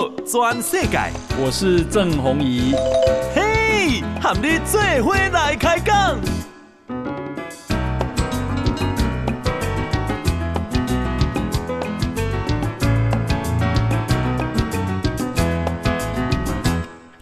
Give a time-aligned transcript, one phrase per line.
[0.00, 0.98] 道全世界，
[1.38, 2.72] 我是郑宏仪。
[3.34, 6.18] 嘿，和你做伙来开讲。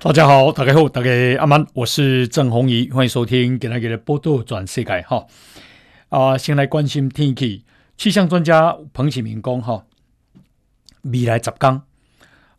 [0.01, 1.11] 大家好，大家好，大家
[1.41, 5.27] 阿曼，我是郑宏仪，欢迎收听今天的报道全世界哈。
[6.11, 7.65] 啊、呃，先来关心天气，
[7.97, 9.85] 气象专家彭启明讲哈，
[11.03, 11.83] 未来十天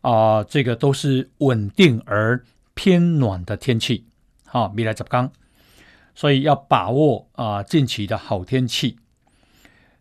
[0.00, 4.06] 啊，这个都是稳定而偏暖的天气，
[4.46, 5.30] 哈，未来十天，
[6.14, 8.98] 所以要把握啊近期的好天气。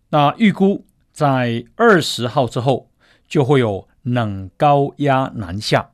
[0.10, 2.90] 那预估在二十号之后，
[3.28, 5.92] 就会有冷高压南下，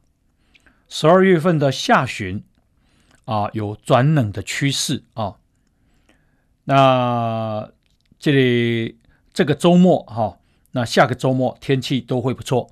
[0.87, 2.43] 十二月份的下旬
[3.25, 5.35] 啊，有转冷的趋势啊。
[6.65, 7.71] 那
[8.19, 8.99] 这里
[9.33, 10.37] 这个周末哈，
[10.71, 12.71] 那下个周末天气都会不错。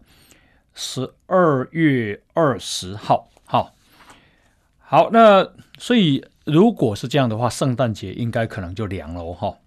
[0.74, 3.76] 十二月二十号，好，
[4.80, 9.58] 好，那所以如果是这样的话，圣诞节应该可能就凉了哈。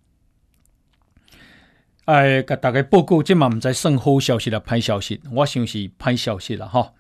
[2.07, 6.93] 哎，给大家报告，今晚我们在算好消息了，拍消息，我想是拍消息了哈。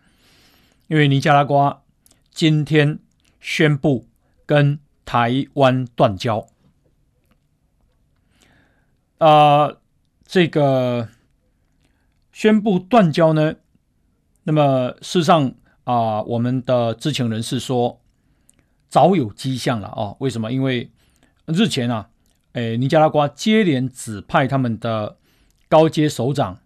[0.88, 1.82] 因为尼加拉瓜
[2.30, 2.98] 今天
[3.40, 4.06] 宣布
[4.44, 6.46] 跟台湾断交，
[9.18, 9.80] 啊、呃，
[10.24, 11.08] 这个
[12.32, 13.54] 宣布断交呢？
[14.48, 15.52] 那么事实上
[15.82, 18.00] 啊，我们的知情人士说，
[18.88, 20.14] 早有迹象了啊。
[20.20, 20.52] 为什么？
[20.52, 20.92] 因为
[21.46, 22.10] 日前啊，
[22.52, 25.16] 诶，尼加拉瓜接连指派他们的
[25.68, 26.60] 高阶首长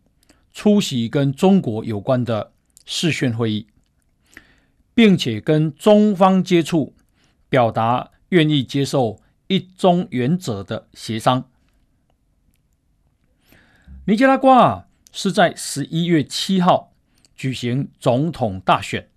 [0.52, 2.52] 出席跟中国有关的
[2.84, 3.66] 视讯会议，
[4.92, 6.94] 并且跟中方接触，
[7.48, 11.48] 表达愿意接受一中原则的协商。
[14.04, 16.89] 尼加拉瓜啊，是在十一月七号。
[17.40, 19.08] 举行总统大选，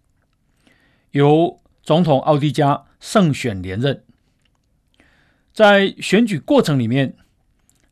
[1.11, 4.05] 由总统奥迪加胜选连任。
[5.51, 7.17] 在选举过程里面，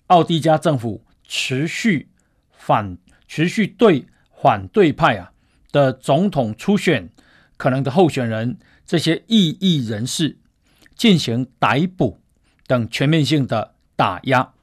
[0.07, 2.07] 奥迪加政府持续
[2.49, 2.97] 反、
[3.27, 4.05] 持续对
[4.41, 5.33] 反对派啊
[5.69, 7.09] 的总统初选
[7.57, 10.37] 可能的候选人这些异议人士
[10.95, 12.21] 进行逮捕
[12.67, 14.53] 等全面性的打压，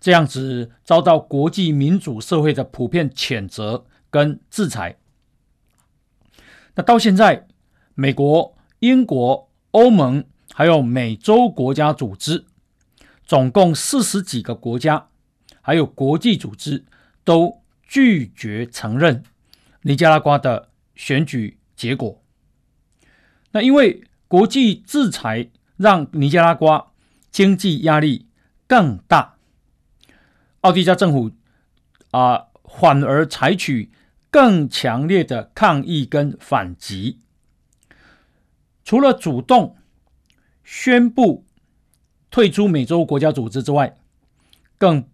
[0.00, 3.86] 这样子遭到国际民主社会的普遍谴责。
[4.10, 4.96] 跟制裁，
[6.74, 7.46] 那到现在，
[7.94, 12.46] 美国、英国、欧盟还有美洲国家组织，
[13.24, 15.08] 总共四十几个国家，
[15.60, 16.84] 还有国际组织，
[17.24, 19.22] 都拒绝承认
[19.82, 22.22] 尼加拉瓜的选举结果。
[23.52, 26.92] 那因为国际制裁让尼加拉瓜
[27.30, 28.26] 经济压力
[28.66, 29.36] 更大，
[30.60, 31.30] 奥迪加政府
[32.10, 32.46] 啊、
[32.78, 33.90] 反而采取。
[34.28, 37.20] 更强烈的抗议跟反击，
[38.84, 39.76] 除了主动
[40.62, 41.46] 宣布
[42.30, 43.96] 退出美洲国家组织之外，
[44.76, 45.08] 更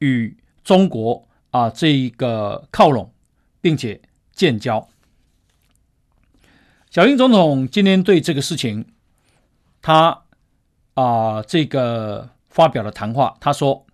[0.00, 3.14] 与中国啊这一个靠拢，
[3.62, 4.86] 并且建交。
[6.90, 8.92] 小英总统今天对这个事情，
[9.80, 10.24] 他
[10.92, 13.86] 啊这个发表了谈话，他说：“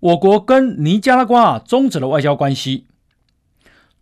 [0.00, 2.86] 我国跟尼加拉瓜啊终止了外交关系。”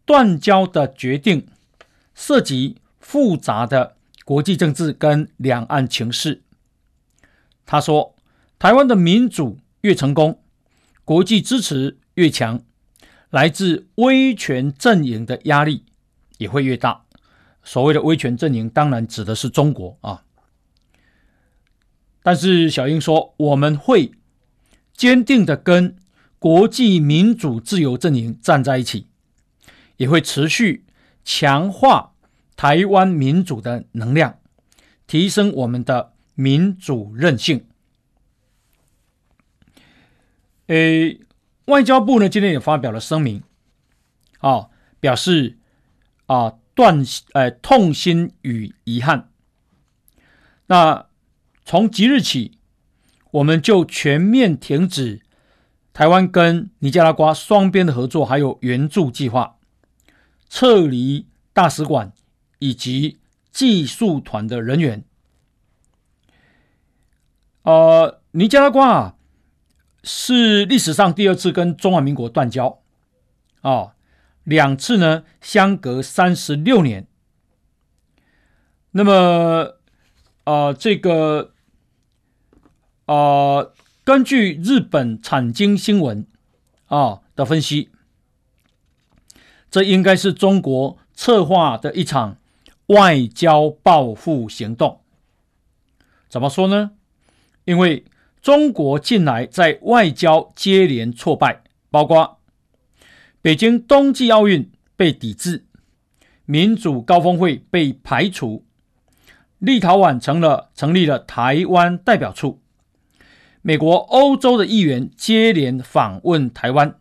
[0.06, 1.46] 断交的决定
[2.14, 3.96] 涉及复杂的
[4.26, 6.42] 国际政治跟两岸情势。
[7.64, 8.14] 他说
[8.60, 10.42] ：“台湾的民主越成功，
[11.06, 12.60] 国际支持越强，
[13.30, 15.86] 来自威权阵营的压力
[16.36, 17.06] 也会越大。
[17.62, 20.22] 所谓的威权阵营，当然指的是中国啊。
[22.22, 24.12] 但是小英说，我们会
[24.96, 25.96] 坚定的跟
[26.38, 29.08] 国际民主自由阵营站在一起。”
[29.96, 30.84] 也会持续
[31.24, 32.14] 强化
[32.56, 34.40] 台湾民主的能量，
[35.06, 37.64] 提升我们的民主韧性。
[40.66, 41.20] 诶，
[41.66, 43.44] 外交部呢今天也发表了声明，
[44.40, 45.58] 啊、哦，表示
[46.26, 47.04] 啊断
[47.34, 49.30] 呃痛心与遗憾。
[50.66, 51.06] 那
[51.64, 52.53] 从即日起，
[53.34, 55.20] 我们就全面停止
[55.92, 59.56] 台湾跟尼加拉瓜双边的合作，还有援助计划。
[60.48, 62.12] 撤离大使馆
[62.60, 63.18] 以及
[63.50, 65.04] 技术团的人员。
[67.62, 69.16] 呃，尼加拉瓜啊，
[70.04, 72.82] 是历史上第二次跟中华民国断交
[73.62, 73.94] 啊，
[74.44, 77.08] 两次呢相隔三十六年。
[78.92, 79.78] 那么，
[80.44, 81.53] 呃，这个，
[83.06, 83.72] 呃，
[84.04, 86.26] 根据日本产经新闻
[86.86, 87.90] 啊的分析。
[89.70, 92.36] 这应该是中国策划的一场
[92.86, 95.00] 外交报复行动。
[96.28, 96.92] 怎么说呢？
[97.64, 98.04] 因为
[98.40, 102.38] 中国近来在外交接连挫败，包括
[103.42, 105.64] 北京冬季奥运被抵制，
[106.44, 108.64] 民主高峰会被排除，
[109.58, 112.60] 立陶宛成了成立了台湾代表处，
[113.66, 116.98] 美国、欧洲的议员接连访问台湾，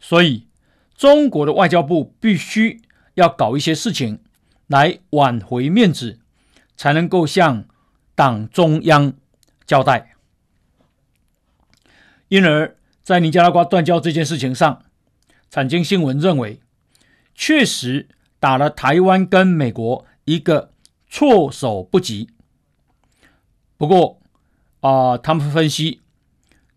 [0.00, 0.46] 所以
[0.96, 2.80] 中国的外交部必须
[3.16, 4.20] 要搞一些事情
[4.66, 6.20] 来挽回面子，
[6.74, 7.66] 才能够向
[8.14, 9.12] 党中央
[9.66, 10.14] 交代。
[12.28, 14.82] 因而，在尼加拉瓜断交这件事情上，
[15.50, 16.60] 产经新闻认为，
[17.34, 18.08] 确实
[18.40, 20.72] 打了台湾跟美国一个
[21.06, 22.30] 措手不及。
[23.76, 24.17] 不过，
[24.80, 26.00] 啊、他们分析，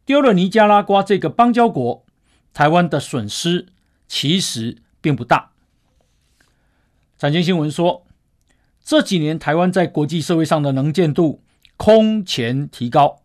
[0.05, 2.03] 丢了尼加拉瓜这个邦交国，
[2.53, 3.67] 台湾的损失
[4.07, 5.51] 其实并不大。
[7.17, 8.05] 产经新闻说，
[8.83, 11.43] 这几年台湾在国际社会上的能见度
[11.77, 13.21] 空前提高，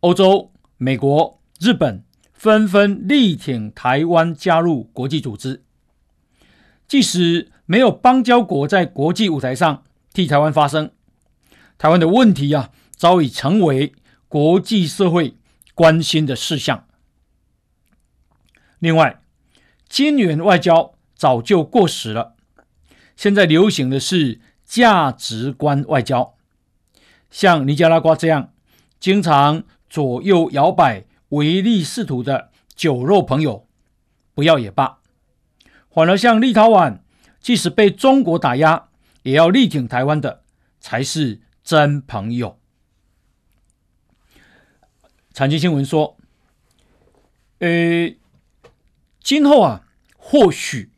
[0.00, 5.64] 欧洲、美国、日本纷纷力挺台湾加入国际组织，
[6.86, 9.82] 即使没有邦交国在国际舞台上
[10.12, 10.92] 替台湾发声，
[11.76, 13.92] 台湾的问题啊，早已成为
[14.26, 15.36] 国际社会
[15.74, 16.86] 关心的事项。
[18.78, 19.20] 另外，
[19.88, 22.34] 金元外交早就过时了。
[23.14, 26.34] 现在流行的是价值观外交，
[27.30, 28.52] 像尼加拉瓜这样
[28.98, 33.66] 经常左右摇摆、唯利是图的酒肉朋友，
[34.34, 34.98] 不要也罢。
[35.90, 36.98] 反而像立陶宛，
[37.40, 38.88] 即使被中国打压，
[39.22, 40.42] 也要力挺台湾的，
[40.78, 42.58] 才是真朋友。
[45.36, 46.16] 产经新闻说，
[47.58, 48.10] 呃，
[49.20, 49.86] 今后啊，
[50.16, 50.90] 或许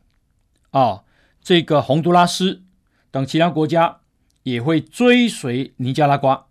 [0.69, 1.03] 啊。
[1.41, 2.63] 这个洪都拉斯
[3.11, 3.99] 等其他国家
[4.43, 6.45] 也会追随尼加拉瓜，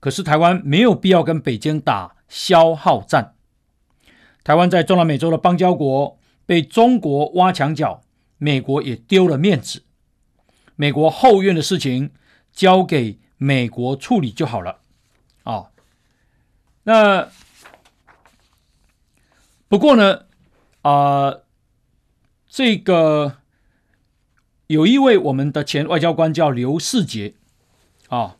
[0.00, 3.34] 可是台湾没有必要跟北京打消耗战。
[4.42, 8.02] 台湾在中南美洲的邦交国被中国挖墙脚，
[8.38, 9.82] 美国也丢了面子。
[10.76, 12.12] 美国后院的事情
[12.50, 14.78] 交给美国处理就好了。
[15.42, 15.71] 啊、
[16.84, 17.30] 那
[19.68, 20.26] 不过呢，
[20.82, 21.38] 啊、
[22.48, 23.38] 这个。
[24.68, 27.34] 有一位我们的前外交官叫刘世杰，
[28.08, 28.38] 啊，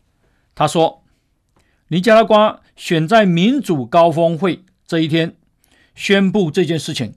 [0.55, 1.03] 他说，
[1.89, 5.35] 尼加拉瓜选在民主高峰会这一天
[5.93, 7.13] 宣布这件事情，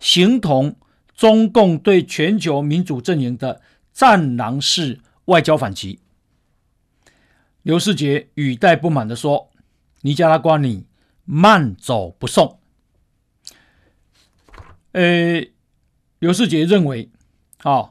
[0.00, 0.76] 形同
[1.14, 3.60] 中共对全球民主阵营的
[3.92, 6.00] 战狼式外交反击。
[7.60, 9.50] 刘世杰语带不满地说
[10.06, 10.86] ：“尼加拉瓜，你
[11.24, 12.60] 慢走不送。”
[14.92, 15.44] 呃，
[16.20, 17.10] 刘世杰认为，
[17.64, 17.90] 啊。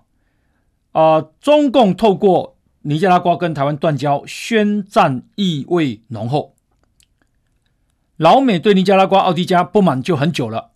[0.94, 6.56] 啊、中共透过尼加拉瓜跟台湾断交，宣战意味浓厚。
[8.16, 10.72] 老美对尼加拉瓜、奥迪加不满就很久了。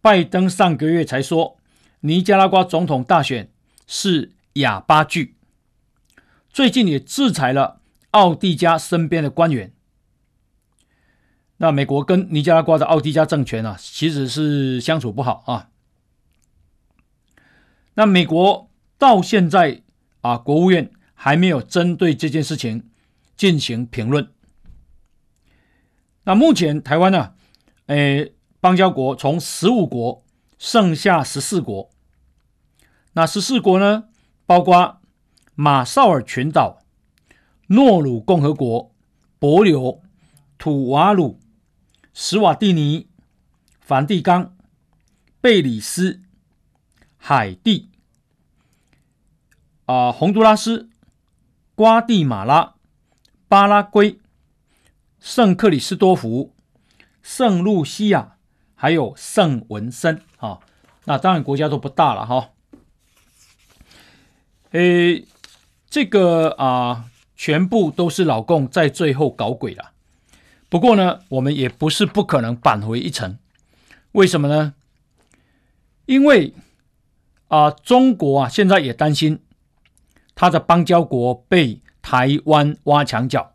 [0.00, 1.58] 拜登上个月才说，
[2.00, 3.52] 尼加拉瓜总统大选
[3.86, 5.36] 是哑巴剧。
[6.52, 7.80] 最近也制裁了
[8.10, 9.72] 奥迪加身边的官员。
[11.60, 15.70] 那美国跟尼加拉瓜的奥迪加政权啊，其实是相处不好啊。
[17.94, 18.68] 那美国。
[19.00, 19.80] 到现在
[20.20, 22.90] 啊，国务院还没有针对这件事情
[23.34, 24.28] 进行评论。
[26.24, 27.32] 那目前台湾呢，
[27.86, 30.22] 诶，邦交国从十五国
[30.58, 31.88] 剩下十四国。
[33.14, 34.04] 那十四国呢，
[34.44, 35.00] 包括
[35.54, 36.82] 马绍尔群岛、
[37.68, 38.94] 诺鲁共和国、
[39.40, 40.00] 帛琉、
[40.58, 41.39] 土瓦鲁、
[42.22, 43.08] 史瓦蒂尼、
[43.80, 44.54] 梵蒂冈、
[45.40, 46.20] 贝里斯、
[47.16, 47.88] 海地。
[49.86, 50.90] 啊、呃，洪都拉斯、
[51.74, 52.74] 瓜地马拉、
[53.48, 54.20] 巴拉圭、
[55.18, 56.52] 圣克里斯多福、
[57.22, 58.36] 圣露西亚，
[58.74, 60.60] 还有圣文森啊、哦，
[61.06, 62.50] 那当然国家都不大了哈。
[64.72, 65.26] 诶，
[65.88, 69.92] 这个啊、全部都是老共在最后搞鬼了。
[70.70, 73.38] 不过呢，我们也不是不可能扳回一城。
[74.12, 74.74] 为什么呢？
[76.06, 76.54] 因为
[77.48, 79.40] 啊、中国啊，现在也担心。
[80.36, 83.54] 他的邦交国被台湾挖墙脚，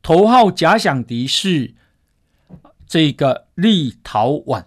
[0.00, 1.74] 头号假想敌是
[2.86, 4.66] 这个立陶宛。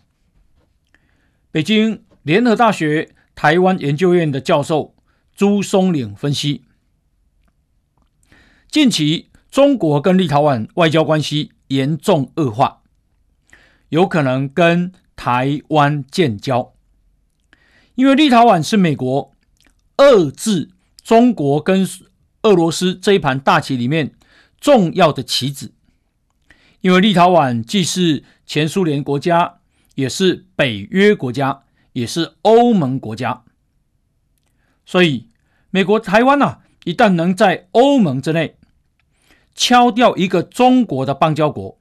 [1.51, 4.93] 北京联合大学台湾研究院的教授
[5.33, 6.65] 朱松岭分析，
[8.69, 12.81] 近期中国跟立陶宛外交关系严重恶化，
[13.87, 16.73] 有可能跟台湾建交。
[17.93, 19.31] 因为立陶宛是美国
[19.95, 20.71] 遏制
[21.01, 21.87] 中国跟
[22.41, 24.13] 俄罗斯这一盘大棋里面
[24.59, 25.71] 重要的棋子。
[26.81, 29.59] 因为立陶宛既是前苏联国家，
[29.93, 33.45] 也是北约国家，也是欧盟国家，
[34.85, 35.29] 所以
[35.69, 38.57] 美国台湾呐、啊，一旦能在欧盟之内
[39.55, 41.79] 敲掉一个中国的邦交国，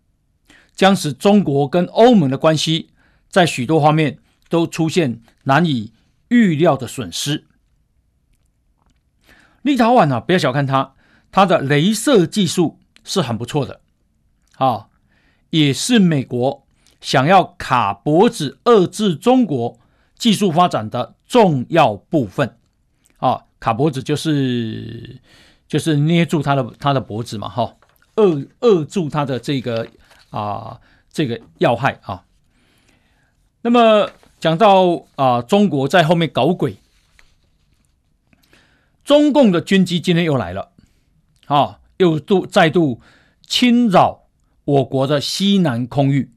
[0.75, 2.91] 将使中国跟欧盟的关系
[3.29, 5.93] 在许多方面都出现难以
[6.29, 7.45] 预料的损失。
[9.63, 10.95] 立陶宛啊，不要小看它，
[11.33, 13.81] 它的镭射技术是很不错的，
[14.57, 14.89] 啊，
[15.51, 16.67] 也是美国
[17.01, 19.79] 想要卡脖子遏制中国
[20.17, 22.57] 技术发展的重要部分。
[23.17, 25.21] 啊，卡脖子就是
[25.75, 27.75] 就是捏住他的他的脖子嘛，哈，
[28.15, 29.89] 扼扼住他的这个
[30.31, 32.25] 啊这个要害啊。
[33.61, 36.77] 那么讲到啊，中国在后面搞鬼，
[39.03, 40.71] 中共的军机今天又来了，
[41.47, 43.01] 啊，又度再度
[43.45, 44.29] 侵扰
[44.65, 46.31] 我国的西南空域。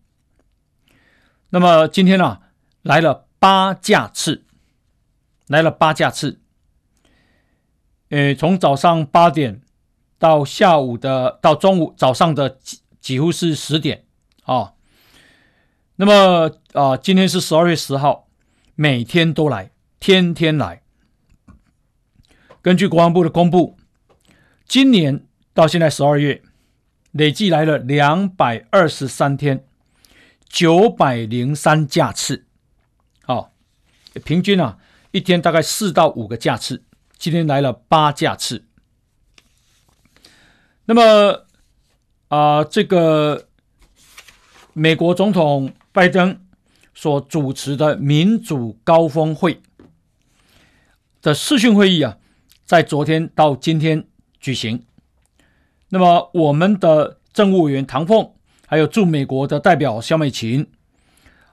[1.52, 2.42] 那么今天呢、啊，
[2.82, 4.46] 来了八架次，
[5.46, 6.42] 来了八架次。
[8.10, 9.62] 呃，从早上八点
[10.18, 14.06] 到下午的到中午早上的几几乎是十点
[14.44, 14.74] 啊。
[15.98, 18.28] 那么啊、今天是十二月十号，
[18.76, 20.84] 每天都来，天天来。
[22.62, 23.78] 根据国防部的公布，
[24.68, 26.44] 今年到现在十二月，
[27.12, 29.66] 累计来了两百二十三天，
[30.48, 32.46] 九百零三架次。
[33.24, 33.52] 好，
[34.24, 34.78] 平均啊，
[35.12, 36.84] 一天大概四到五个架次。
[37.18, 38.66] 今天来了八架次。
[40.86, 41.46] 那么
[42.30, 43.48] 啊、这个
[44.74, 45.74] 美国总统。
[45.94, 46.40] 拜登
[46.94, 49.64] 所主持的民主高峰会
[51.24, 52.20] 的视讯会议啊，
[52.66, 54.06] 在昨天到今天
[54.40, 54.86] 举行。
[55.90, 58.32] 那么，我们的政务委员唐凤，
[58.68, 60.70] 还有驻美国的代表萧美琴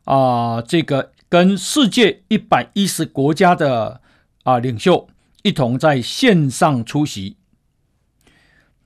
[0.04, 4.02] 啊，这个跟世界一百一十国家的
[4.42, 5.08] 啊领袖
[5.44, 7.36] 一同在线上出席。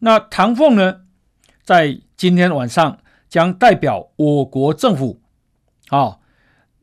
[0.00, 1.02] 那唐凤呢，
[1.62, 2.98] 在今天晚上
[3.28, 5.22] 将代表我国政府。
[5.88, 6.18] 啊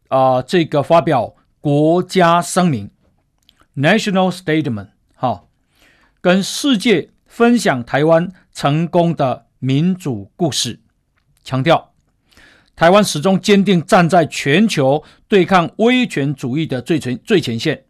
[0.07, 2.89] 啊，这个发表国家声明
[3.75, 5.43] （National Statement），哈，
[6.21, 10.79] 跟世界分享台湾成功的民主故事，
[11.43, 11.93] 强调
[12.77, 17.83] 台湾始终坚定站在全球对抗威权主义的最前最前线，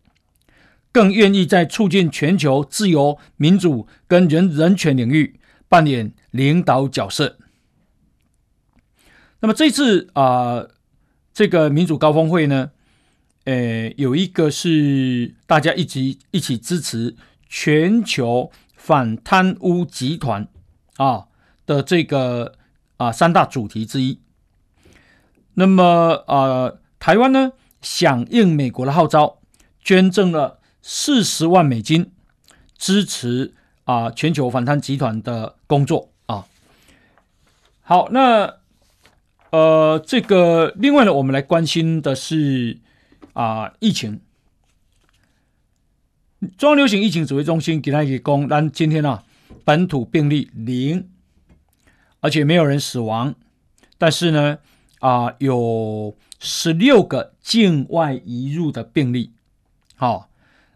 [0.96, 5.38] 更愿意在促进全球自由、民主跟人人权领域
[5.68, 7.38] 扮演领导角色。
[9.42, 10.68] 那么这次啊。
[11.38, 12.72] 这个民主高峰会呢，
[13.44, 17.18] 呃，有一个是大家一起一起支持
[17.50, 20.48] 全球反贪污集团
[20.96, 21.26] 啊
[21.66, 22.54] 的这个
[22.96, 24.22] 啊三大主题之一。
[25.56, 29.40] 那么啊，台湾呢响应美国的号召，
[29.84, 32.12] 捐赠了四十万美金
[32.78, 36.46] 支持啊全球反贪集团的工作啊。
[37.82, 38.58] 好，那。
[39.52, 42.78] 呃，这个另外呢，我们来关心的是
[43.32, 44.20] 啊、疫情。
[46.58, 49.24] 中央流行疫情指挥中心给他一个公，但今天呢、啊，
[49.64, 51.08] 本土病例零，
[52.20, 53.34] 而且没有人死亡，
[53.98, 54.58] 但是呢，
[55.00, 59.32] 啊、有十六个境外移入的病例，
[59.96, 60.30] 好、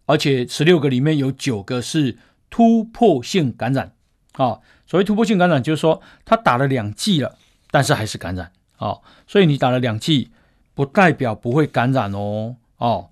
[0.10, 2.18] 而且十六个里面有九个是
[2.50, 3.94] 突破性感染，
[4.32, 7.38] 啊、哦，所谓突破性感染就是说他打了两剂了，
[7.70, 8.52] 但是还是感染。
[8.80, 10.32] 哦，所以你打了两剂，
[10.74, 12.56] 不代表不会感染哦。
[12.78, 13.12] 哦，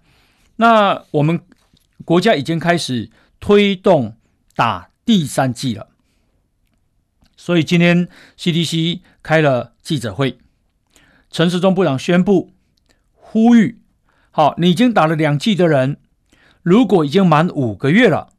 [0.56, 1.39] 那我们
[2.04, 4.18] 国家已经开始推动
[4.56, 5.89] 打第三剂了。
[7.36, 10.39] 所以今天 CDC 开了记者会，
[11.30, 12.54] 陈时中部长宣布
[13.13, 13.80] 呼吁：
[14.32, 15.98] 好，你已经打了两剂的人，
[16.68, 18.34] 如果已经满五个月了，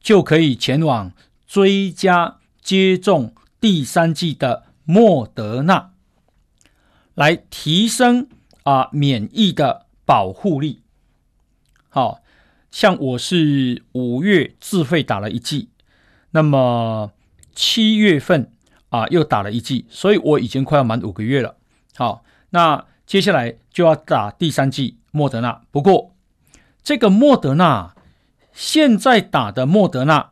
[0.00, 1.12] 就可以前往
[1.46, 5.90] 追加接种第三剂的莫德纳。
[7.14, 8.26] 来提升
[8.62, 10.80] 啊免疫的保护力，
[11.90, 12.22] 好
[12.70, 15.68] 像我是五月自费打了一剂，
[16.30, 17.12] 那么
[17.54, 18.50] 七月份
[18.88, 21.56] 啊又打了一剂，所以我已经快要满五个月了。
[21.94, 25.60] 好，那接下来就要打第三剂莫德纳。
[25.70, 26.14] 不过
[26.88, 27.94] 这个莫德纳
[28.54, 30.30] 现在打的莫德纳，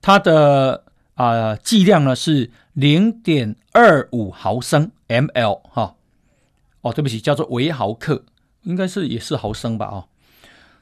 [0.00, 0.82] 它的
[1.14, 5.94] 啊剂量呢是零点二五毫升 mL 哈。
[6.80, 8.24] 哦，对不起，叫做微毫克，
[8.62, 9.86] 应该是也是毫升吧？
[9.86, 10.08] 哦，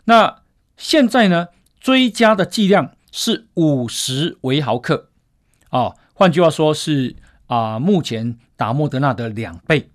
[0.05, 0.41] 那
[0.79, 1.49] 现在呢，
[1.79, 5.11] 追加的剂量是五十微毫克，
[5.69, 7.17] 哦，换句话说是
[7.49, 9.91] 啊、目前打莫德纳的两倍。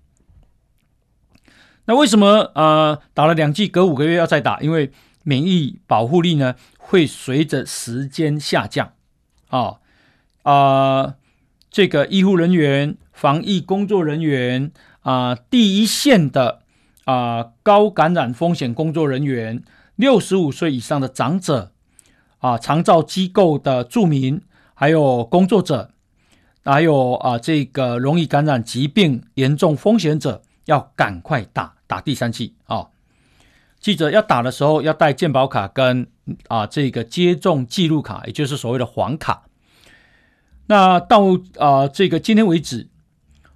[1.86, 4.60] 那为什么呃打了两剂隔五个月要再打？
[4.60, 4.92] 因为
[5.24, 8.92] 免疫保护力呢会随着时间下降
[9.48, 9.78] 啊
[10.42, 11.14] 啊、
[11.70, 14.72] 这个医护人员、防疫工作人员
[15.02, 16.60] 啊、第一线的
[17.04, 19.62] 啊、高感染风险工作人员、
[19.96, 21.72] 六十五岁以上的长者
[22.38, 24.40] 啊、长照机构的住民，
[24.74, 25.90] 还有工作者，
[26.64, 30.42] 还有啊这个容易感染疾病严重风险者。
[30.66, 32.90] 要赶快打打第三剂啊、哦！
[33.80, 36.06] 记者要打的时候要带健保卡跟
[36.48, 39.44] 啊这个接种记录卡，也就是所谓的黄卡。
[40.66, 41.22] 那到
[41.58, 42.88] 啊这个今天为止，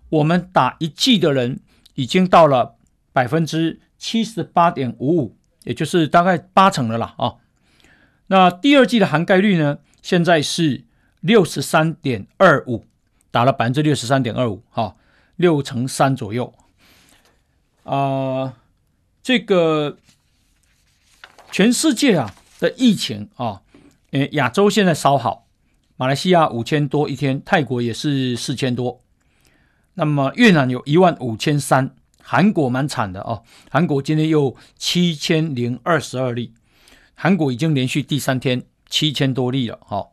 [0.09, 1.61] 我们打一剂的人
[1.95, 2.75] 已经到了
[3.13, 7.39] 百分之七十八点五五，也就是大概八成了啦啊、哦。
[8.27, 9.79] 那第二剂的涵盖率呢？
[10.03, 10.85] 现在是
[11.21, 12.85] 六十三点二五，
[13.31, 14.97] 打了百分之六十三点二五，哈，
[15.37, 16.53] 六成三左右。
[17.87, 18.55] 啊、
[19.23, 19.97] 这个
[21.53, 23.63] 全世界啊的疫情啊，
[24.11, 25.47] 呃，亚洲现在稍好，
[25.97, 29.01] 马来西亚五千多一天，泰国也是四千多，
[29.95, 36.53] 那么越南有一万五千三，韩国蛮惨的哦，韩国今天又七千零二十二例，
[37.15, 40.11] 韩国已经连续第三天七千多例了，哈、哦。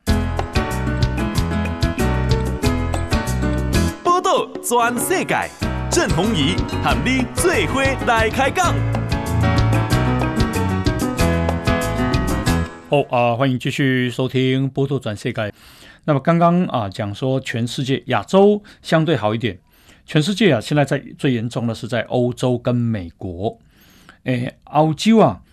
[4.04, 5.73] 报道全世界。
[5.94, 8.74] 郑弘仪和你最伙来开讲。
[12.90, 15.42] 好啊，欢迎继续收听《波多转世界》。
[16.06, 19.60] 那么刚刚啊讲说，全世界亚洲相对好一点，
[20.04, 23.60] 全世界啊现在在最严重的是在欧洲跟美国。
[24.24, 25.44] 诶，澳洲啊，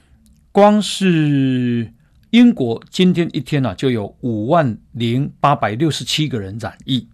[0.53, 1.93] 光是
[2.31, 7.07] 英国今天一天呢、啊、就有五万零八百六十七个人染疫。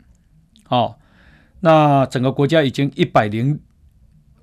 [0.63, 0.95] 好、哦。
[1.61, 3.61] 那整个国家已经一百零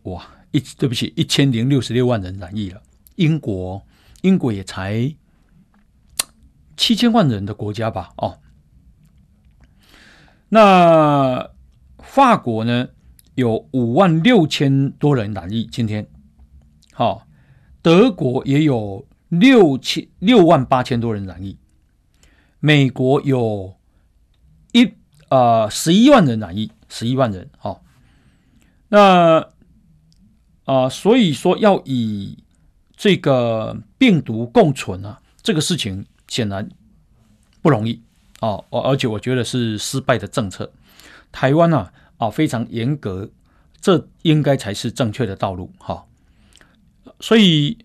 [0.03, 2.81] 哇一对不起一千零六十六万人染疫了。
[3.15, 3.81] 英国
[4.21, 5.15] 英国也才
[6.75, 8.11] 七千万人的国家吧？
[8.17, 8.39] 哦，
[10.49, 11.51] 那
[11.99, 12.89] 法国呢
[13.35, 16.07] 有五万六千多人染疫，今天
[16.91, 17.21] 好、哦，
[17.81, 21.57] 德国也有六千六万八千多人染疫，
[22.59, 23.75] 美国有
[24.71, 24.93] 一
[25.29, 26.71] 呃十一万人染疫。
[26.93, 27.81] 十一万人，好、哦，
[28.89, 29.49] 那
[30.65, 32.37] 啊、所以说要以
[32.95, 36.69] 这个病毒共存啊，这个事情显然
[37.63, 37.99] 不容易
[38.41, 40.71] 哦，而且我觉得是失败的政策。
[41.31, 43.31] 台湾啊啊非常严格，
[43.81, 46.05] 这应该才是正确的道路，哈、
[47.19, 47.79] 所以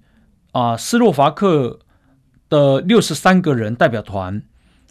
[0.53, 1.79] 啊，斯洛伐克
[2.51, 4.43] 的六十三个人代表团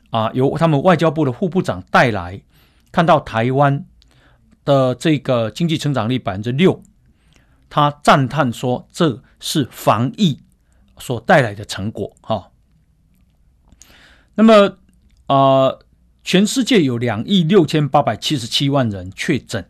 [0.10, 2.42] 啊，由他们外交部的副部长带来，
[2.92, 3.86] 看到台湾。
[4.68, 6.84] 的这个经济成长率百分之六，
[7.70, 10.42] 他赞叹说：“这是防疫
[11.00, 12.52] 所带来的成果。”哈，
[14.36, 14.78] 那么
[15.28, 15.80] 啊、
[16.22, 19.70] 全世界有两亿六千八百七十七万人确诊，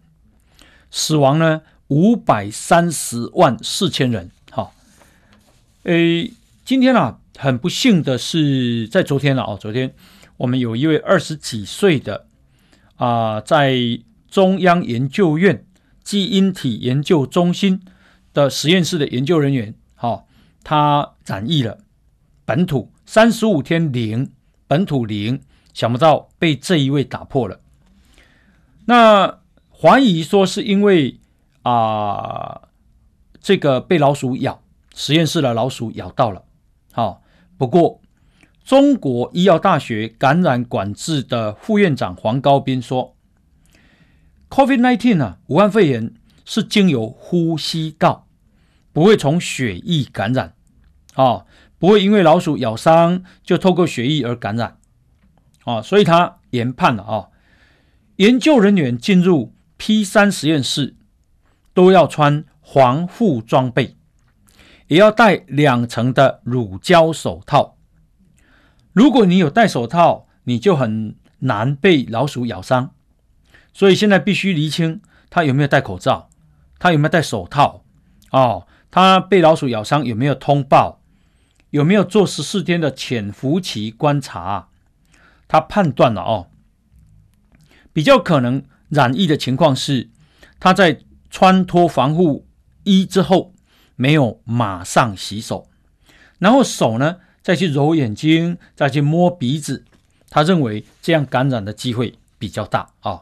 [0.89, 4.31] 死亡呢五百三十万四千人。
[4.49, 4.71] 哈，
[5.83, 6.33] 诶，
[6.65, 9.93] 今天啊，很不幸的是，在昨天了哦，昨天
[10.37, 12.25] 我们有一位二十几岁的
[12.95, 13.75] 啊、在
[14.29, 15.65] 中央研究院
[16.03, 17.81] 基因体研究中心
[18.33, 20.25] 的实验室的研究人员，哈，
[20.63, 21.79] 他染疫了，
[22.45, 24.31] 本土三十五天零，
[24.67, 25.41] 本土零，
[25.73, 27.59] 想不到被这一位打破了。
[28.85, 31.19] 那怀疑说是因为
[31.63, 32.61] 啊、
[33.41, 34.61] 这个被老鼠咬，
[34.95, 36.43] 实验室的老鼠咬到了。
[36.93, 37.21] 好，
[37.57, 37.99] 不过
[38.63, 43.16] 中国医药大学感染管制的副院长黄高斌说。
[44.49, 46.13] COVID-19 啊，武汉肺炎
[46.45, 48.27] 是经由呼吸道，
[48.93, 50.53] 不会从血液感染，
[51.15, 51.45] 啊、哦，
[51.77, 54.77] 不会因为老鼠咬伤就透过血液而感染，
[55.65, 57.31] 啊、哦，所以他研判了啊、哦，
[58.15, 60.95] 研究人员进入 P 三实验室
[61.73, 63.97] 都要穿防护装备，
[64.87, 67.77] 也要戴两层的乳胶手套。
[68.93, 72.93] 如果你有戴手套，你就很难被老鼠咬伤。
[73.77, 76.29] 所以现在必须厘清他有没有戴口罩，
[76.79, 77.83] 他有没有戴手套，
[78.31, 80.99] 哦，他被老鼠咬伤有没有通报，
[81.69, 84.69] 有没有做十四天的潜伏期观察？
[85.47, 86.47] 他判断了哦，
[87.93, 90.09] 比较可能染疫的情况是
[90.59, 92.47] 他在穿脱防护
[92.83, 93.53] 衣之后，
[93.95, 95.67] 没有马上洗手，
[96.39, 99.85] 然后手呢再去揉眼睛，再去摸鼻子，
[100.31, 103.21] 他认为这样感染的机会比较大啊。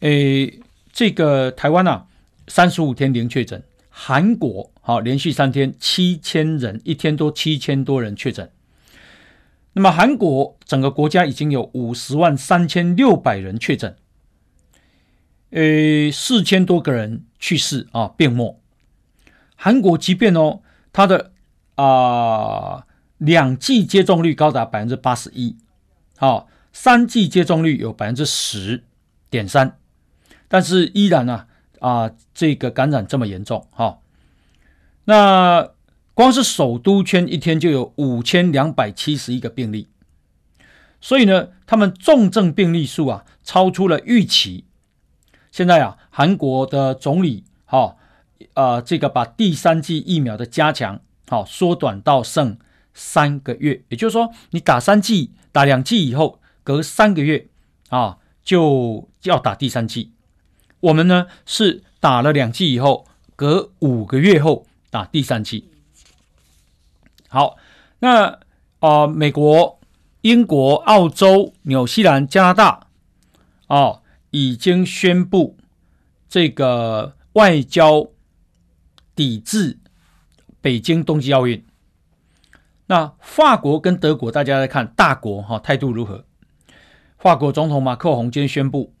[0.00, 0.60] 诶，
[0.92, 2.06] 这个台湾啊，
[2.46, 8.50] 三十五天零确诊，韩国好连续三天七千人，一天多七千多人确诊。
[9.72, 13.96] 那么韩国整个国家已经有五十万三千六百人确诊，
[15.50, 18.60] 呃，四千多个人去世啊，病末。
[19.56, 20.60] 韩国即便哦，
[20.92, 21.32] 它的
[21.74, 22.86] 啊、
[23.18, 25.56] 两剂接种率高达百分之八十一，
[26.16, 28.84] 好，三剂接种率有百分之十
[29.30, 29.78] 点三，
[30.48, 31.46] 但是依然呢
[31.78, 33.98] 啊、这个感染这么严重，哈，
[35.04, 35.70] 那。
[36.14, 39.86] 光是首都圈一天就有五千两百七十一个病例，
[41.00, 44.64] 所以呢，他们重症病例数啊超出了预期。
[45.52, 47.94] 现在啊，韩国的总理哈
[48.54, 52.58] 啊，这个把第三剂疫苗的加强好缩短到剩
[52.92, 57.46] 三个月，也就是说，你打三剂、打两剂以后，隔三个月
[57.90, 60.10] 啊就要打第三剂。
[60.80, 65.68] 我们呢是打了两剂以后，隔五个月后打第三剂。
[67.28, 67.56] 好，
[67.98, 68.38] 那
[68.80, 69.80] 啊、美国、
[70.20, 72.86] 英国、澳洲、纽西兰、加拿大，
[73.66, 75.56] 哦，已经宣布
[76.28, 78.08] 这个外交
[79.14, 79.78] 抵制
[80.60, 81.64] 北京冬季奥运。
[82.86, 86.24] 那法国跟德国，大家来看大国哈、哦、态度如何？
[87.18, 88.94] 法国总统马克宏今天宣布，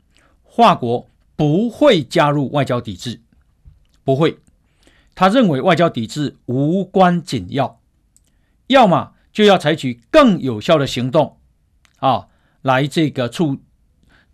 [0.44, 1.08] 法国
[1.38, 3.22] 不会加入外交抵制，
[4.02, 4.40] 不会。
[5.14, 7.80] 他认为外交抵制无关紧要。
[8.66, 11.38] 要么就要采取更有效的行动，
[11.98, 12.26] 啊，
[12.62, 13.58] 来这个促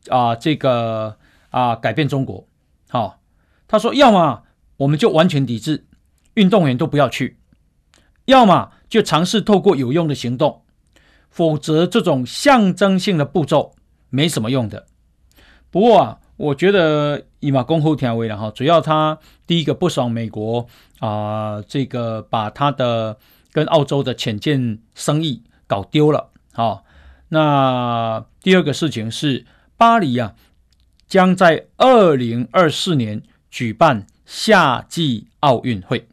[0.08, 1.18] 啊这个
[1.50, 2.48] 啊改变中国。
[2.88, 3.20] 好、
[3.68, 4.44] 他说，要么
[4.78, 5.84] 我们就完全抵制，
[6.32, 7.36] 运动员都不要去；
[8.24, 10.62] 要么就尝试透过有用的行动，
[11.28, 13.74] 否则这种象征性的步骤
[14.08, 14.86] 没什么用的。
[15.70, 20.66] 不过啊，我觉得以马公后天为然哈，主要他第一个不爽美国
[21.00, 23.18] 啊，这个把他的。
[23.54, 26.84] 跟澳洲的潜舰生意搞丢了，好，
[27.28, 30.34] 那第二个事情是巴黎啊，
[31.06, 36.08] 将在二零二四年举办夏季奥运会，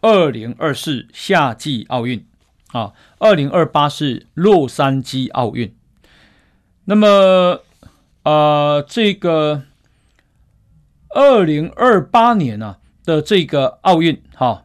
[0.00, 2.24] 二零二四夏季奥运
[2.68, 5.76] 啊，二零二八是洛杉矶奥运，
[6.86, 7.60] 那么
[8.24, 9.64] 呃，这个
[11.08, 14.64] 二零二八年呢、的这个奥运哈。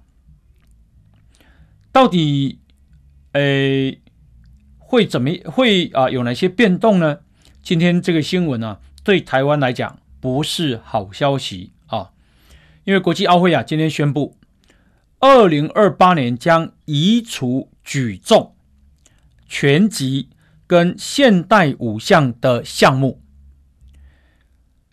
[1.91, 2.59] 到底，
[3.31, 3.99] 诶，
[4.77, 6.09] 会怎么会啊？
[6.09, 7.19] 有哪些变动呢？
[7.63, 12.11] 今天这个新闻呢、啊，对台湾来讲不是好消息啊，
[12.83, 14.37] 因为国际奥会啊，今天宣布，
[15.19, 18.55] 二零二八年将移除举重、
[19.47, 20.29] 拳击
[20.67, 23.23] 跟现代五项的项目，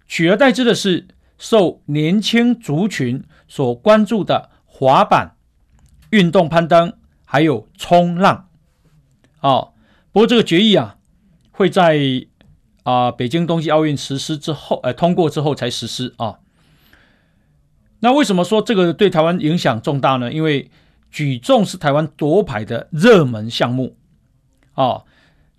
[0.07, 5.33] 取而代之的是受年轻族群所关注的滑板。
[6.11, 6.93] 运动攀登
[7.25, 8.49] 还有冲浪，
[9.41, 9.73] 哦，
[10.13, 10.97] 不过这个决议啊，
[11.51, 11.99] 会在
[12.85, 16.39] 啊、北京冬季奥运实施之后，呃通过之后才实施啊。
[17.99, 20.33] 那为什么说这个对台湾影响重大呢？
[20.33, 20.71] 因为
[21.11, 23.97] 举重是台湾夺牌的热门项目
[24.75, 25.03] 啊，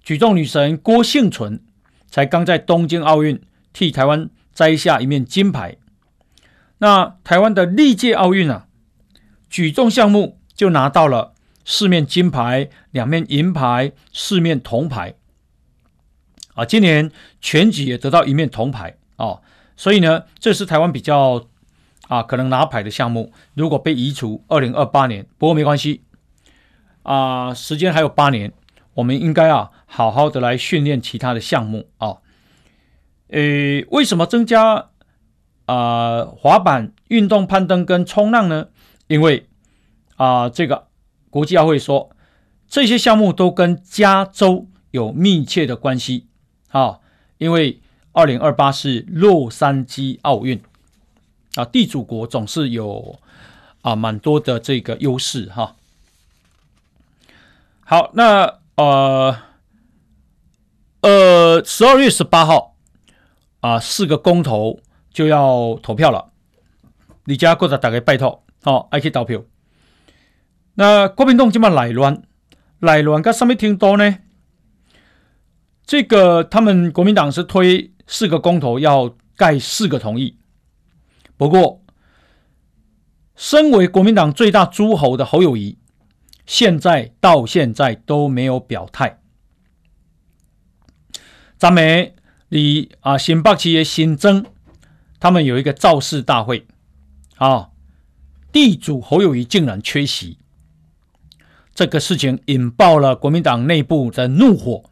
[0.02, 1.62] 举重女神郭婞淳
[2.08, 3.42] 才刚在东京奥运
[3.76, 5.76] 替台湾摘下一面金牌。
[6.78, 8.68] 那台湾的历届奥运啊，
[9.50, 10.40] 举重项目。
[10.56, 11.34] 就拿到了
[11.66, 15.16] 四面金牌、两面银牌、四面铜牌，
[16.54, 17.12] 啊，今年
[17.42, 19.42] 拳击也得到一面铜牌哦，
[19.76, 21.48] 所以呢，这是台湾比较
[22.08, 23.34] 啊可能拿牌的项目。
[23.54, 26.06] 如果被移除，二零二八年，不过没关系
[27.04, 28.54] 啊，时间还有八年，
[28.94, 32.20] 我们应该啊好好的来训练其他的项目啊。
[33.36, 34.92] 诶，为什么增加
[35.66, 38.68] 啊滑板、运动攀登跟冲浪呢？
[39.08, 39.50] 因为
[40.16, 40.88] 啊、这个
[41.30, 42.16] 国际奥会说，
[42.70, 46.28] 这些项目都跟加州有密切的关系
[46.70, 47.02] 啊，
[47.38, 47.82] 因为
[48.14, 50.64] 二零二八是洛杉矶奥运
[51.56, 53.20] 啊，地主国总是有
[53.82, 55.76] 啊蛮多的这个优势哈。
[57.82, 59.38] 好，那呃
[61.02, 62.75] 呃，十二月十八号
[63.66, 64.80] 啊，四个公投
[65.12, 66.32] 就要投票了，
[67.24, 69.42] 你家过来打个拜托，好、哦，爱去投票。
[70.76, 72.22] 那国民党这么内乱，
[72.78, 74.20] 内乱跟什么听多呢？
[75.84, 80.38] 这个他们国民党是推四个公投要盖四个同意，
[81.36, 81.82] 不过
[83.36, 85.80] 身为国民党最大诸侯的侯友谊，
[86.46, 89.22] 现在到现在都没有表态。
[91.58, 92.14] 咱们
[92.56, 94.46] 离啊新北市的新增，
[95.20, 96.66] 他们有一个造势大会，
[97.36, 97.72] 啊，
[98.54, 100.38] 地主侯友谊竟然缺席，
[101.74, 104.90] 这个事情引爆了国民党内部的怒火。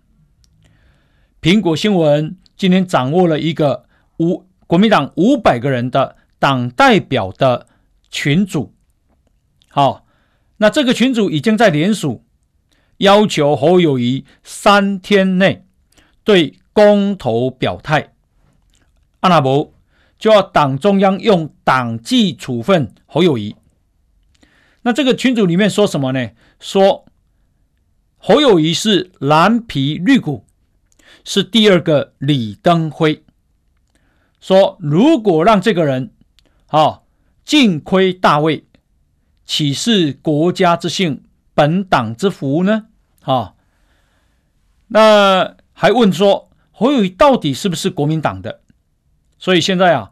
[1.41, 3.85] 苹果新闻今天掌握了一个
[4.17, 7.67] 五国民党五百个人的党代表的
[8.09, 8.73] 群组，
[9.69, 10.05] 好，
[10.57, 12.25] 那这个群组已经在联署，
[12.97, 15.65] 要求侯友谊三天内
[16.25, 18.13] 对公投表态，
[19.21, 19.73] 阿那伯
[20.19, 23.55] 就要党中央用党纪处分侯友谊。
[24.81, 26.31] 那这个群组里面说什么呢？
[26.59, 27.05] 说
[28.17, 30.45] 侯友谊是蓝皮绿骨。
[31.25, 33.23] 是第二个李登辉
[34.41, 36.11] 说：“如果让这个人，
[36.67, 37.03] 啊
[37.45, 38.65] 尽亏大位，
[39.45, 42.87] 岂是国家之幸，本党之福呢？”
[43.23, 43.53] 啊，
[44.87, 48.59] 那还问说侯友谊到底是不是国民党的？
[49.39, 50.11] 所以现在啊，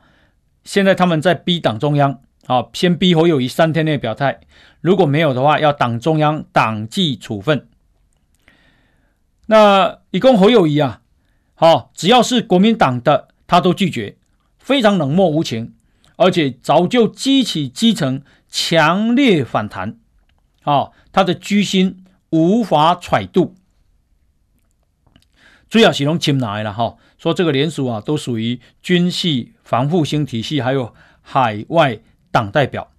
[0.64, 4.40] 现在他们在逼党中央，啊，先逼侯友谊三天内表态，
[4.80, 7.68] 如果没有的话，要党中央党纪处分。
[9.48, 11.02] 那一共侯友谊啊。
[11.56, 14.18] 好，只要是国民党的，他都拒绝，
[14.58, 15.76] 非常冷漠无情，
[16.16, 19.98] 而且早就激起基层强烈反弹。
[20.64, 23.56] 好，他的居心无法揣度。
[25.72, 31.98] 主要形容进来了哈，说这个联署啊，都属于军系、防复兴体系，还有海外
[32.30, 32.92] 党代表。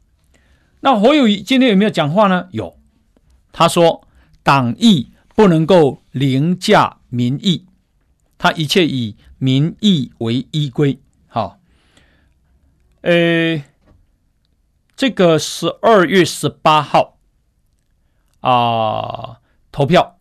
[0.80, 2.48] 那侯友宜今天有没有讲话呢？
[2.52, 2.78] 有，
[3.52, 4.08] 他说
[4.42, 7.66] 党意不能够凌驾民意。
[8.38, 10.98] 他一切以民意为依归。
[11.28, 11.60] 好，
[13.02, 13.62] 呃，
[14.96, 17.18] 这个十二月十八号
[18.40, 20.18] 啊，投票，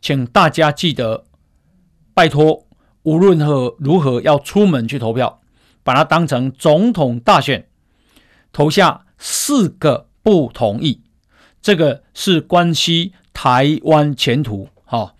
[0.00, 1.24] 请大家记得，
[2.20, 2.66] 拜托，
[3.04, 5.40] 无论何如何要出门去投票，
[5.82, 7.66] 把它当成总统大选，
[8.52, 11.00] 投下四个不同意，
[11.62, 14.68] 这个是关系台湾前途。
[14.84, 15.16] 好。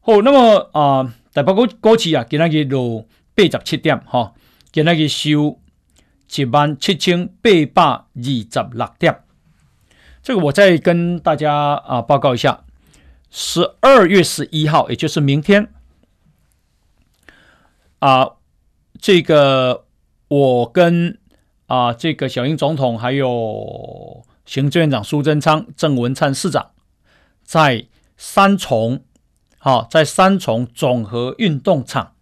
[0.00, 4.34] 好，那么啊，台北股股市啊，今仔日落八十七点，哈，
[4.70, 5.58] 今仔日收
[6.36, 9.18] 一万七千八百二十六点。
[10.22, 12.64] 这个我再跟大家啊报告一下，
[13.36, 15.72] 十二月十一号，也就是明天
[17.98, 18.36] 啊，
[18.96, 19.86] 这个
[20.28, 21.18] 我跟
[21.66, 26.70] 啊这个小英总统，还有行政院长苏贞昌、郑文灿市长，
[27.42, 29.02] 在三重。
[29.58, 32.12] 好，在三重总和运动场，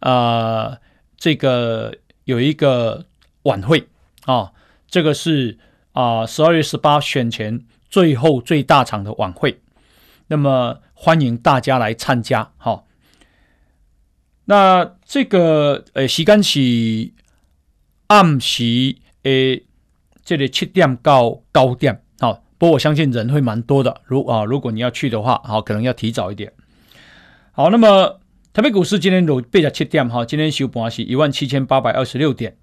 [0.00, 0.80] 啊、
[1.16, 3.06] 这个有一个
[3.44, 3.88] 晚会
[4.26, 4.52] 啊，
[4.86, 5.58] 这个是
[5.92, 9.62] 啊十二月十八选前最后最大场的晚会，
[10.30, 12.52] 那么欢迎大家来参加。
[12.56, 12.86] 好，
[14.44, 17.12] 那这个呃时间是
[18.06, 19.64] 暗时诶，
[20.24, 22.02] 这里七点到九点。
[22.58, 26.52] 不过我相信人会蛮多的，如啊，如果你要去的话，好，可能要提早一点。
[27.52, 28.20] 好，那么
[28.52, 32.58] 台北股市今天有八十七点，哈，今天收盘是一万七千八百二十六点。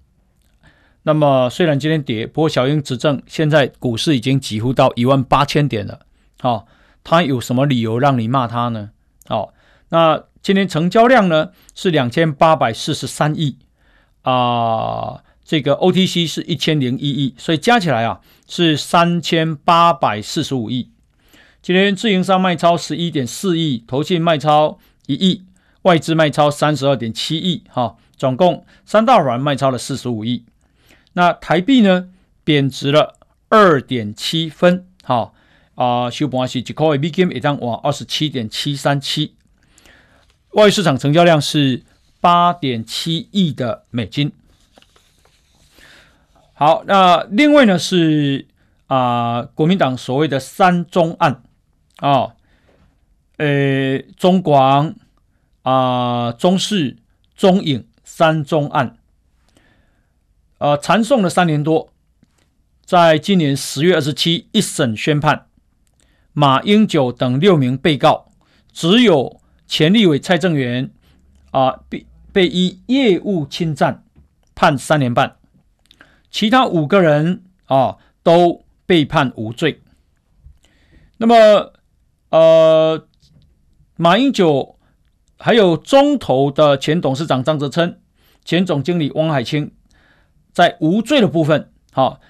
[1.02, 6.06] 那么虽然今天跌，不过小英执政，现在股市已经几乎到一万八千点了。
[6.38, 6.68] 好，
[7.08, 8.90] 他有什么理由让你骂他呢？
[9.26, 9.54] 好，
[9.88, 13.56] 那今天成交量呢是两千八百四十三亿
[14.20, 15.22] 啊。
[15.42, 20.90] 这个 OTC 是一千零一亿，所以加起来啊是三千八百四十五亿。
[21.62, 25.46] 今天自营商卖超十一点四亿，投信卖超一亿，
[25.84, 30.44] 外资卖超三十二点七亿，哈，总共三大软卖超了四十五亿。
[31.14, 32.10] 那台币呢
[32.44, 33.14] 贬值了
[33.48, 35.32] 二点七分，哈
[35.78, 39.36] 啊，收盘是一块美金一张哇二十七点七三七。
[40.50, 41.84] 外汇市场成交量是
[42.20, 44.32] 八点七亿的美金。
[46.54, 48.48] 好，那另外呢是
[48.88, 51.44] 啊、呃，国民党所谓的三中案
[51.98, 52.34] 啊，
[53.36, 54.96] 呃，中广
[55.62, 56.96] 啊、中视、
[57.36, 58.98] 中影三中案，
[60.58, 61.92] 呃，缠讼了三年多，
[62.84, 65.46] 在今年十月二十七一审宣判，
[66.38, 68.30] 马英九等六名被告，
[68.72, 70.92] 只有前立委蔡正元
[71.50, 74.04] 啊被被依业务侵占
[74.54, 75.34] 判三年半。
[76.30, 79.82] 其他五个人啊都被判无罪。
[81.16, 81.72] 那么，
[82.30, 83.08] 呃，
[83.96, 84.78] 马英九
[85.40, 87.98] 还有中投的前董事长张泽琛、
[88.44, 89.72] 前总经理汪海清，
[90.52, 92.20] 在无罪的部分好，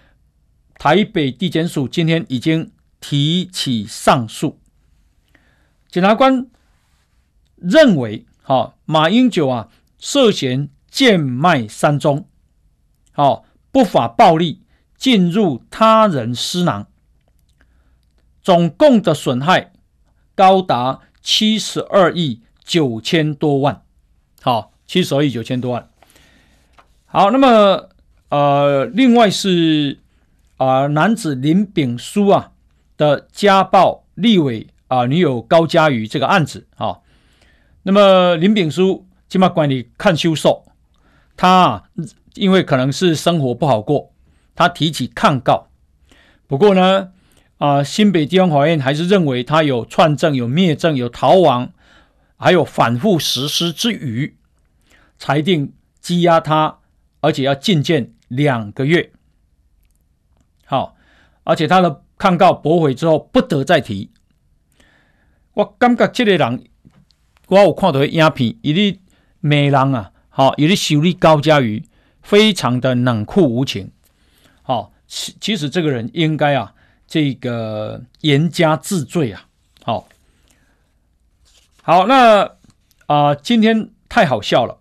[0.78, 4.58] 台北地检署今天已经提起上诉。
[5.88, 6.46] 检察官
[7.56, 12.28] 认为，好，马英九啊涉嫌贱卖三宗，
[13.12, 14.62] 好，不法暴力
[14.96, 16.86] 进入他人私囊，
[18.42, 19.72] 总共的损害
[20.34, 23.82] 高达七十二亿九千多万，
[24.42, 25.90] 好，七十二亿九千多万。
[27.06, 27.88] 好，那么。
[28.30, 30.00] 呃，另外是
[30.58, 32.52] 啊、呃，男子林炳书啊
[32.98, 36.98] 的家暴立委啊、女友高嘉瑜这个案子啊、
[37.84, 40.66] 那么林炳书起码管理看修受，
[41.34, 41.84] 他、啊、
[42.34, 44.12] 因为可能是生活不好过，
[44.54, 45.68] 他提起抗告。
[46.46, 47.12] 不过呢，
[47.56, 51.72] 啊、新北地方法院还是认为他有串证、有灭证、有逃亡，
[52.36, 54.36] 还有反复实施之余，
[55.18, 56.80] 裁定羁押他，
[57.22, 58.12] 而且要禁见。
[58.28, 59.10] 两个月，
[60.66, 60.94] 好，
[61.44, 64.10] 而且他的抗告驳回之后不得再提。
[65.54, 66.64] 我感觉这个人，
[67.46, 69.00] 我有看到影片，伊哩
[69.40, 71.84] 骂人啊，好，伊哩修理高嘉瑜，
[72.22, 73.92] 非常的冷酷无情。
[74.62, 76.74] 好，其其实这个人应该啊，
[77.06, 79.46] 这个严加治罪啊。
[79.82, 80.08] 好，
[81.82, 82.56] 好，那
[83.06, 84.76] 啊、今天太好笑了，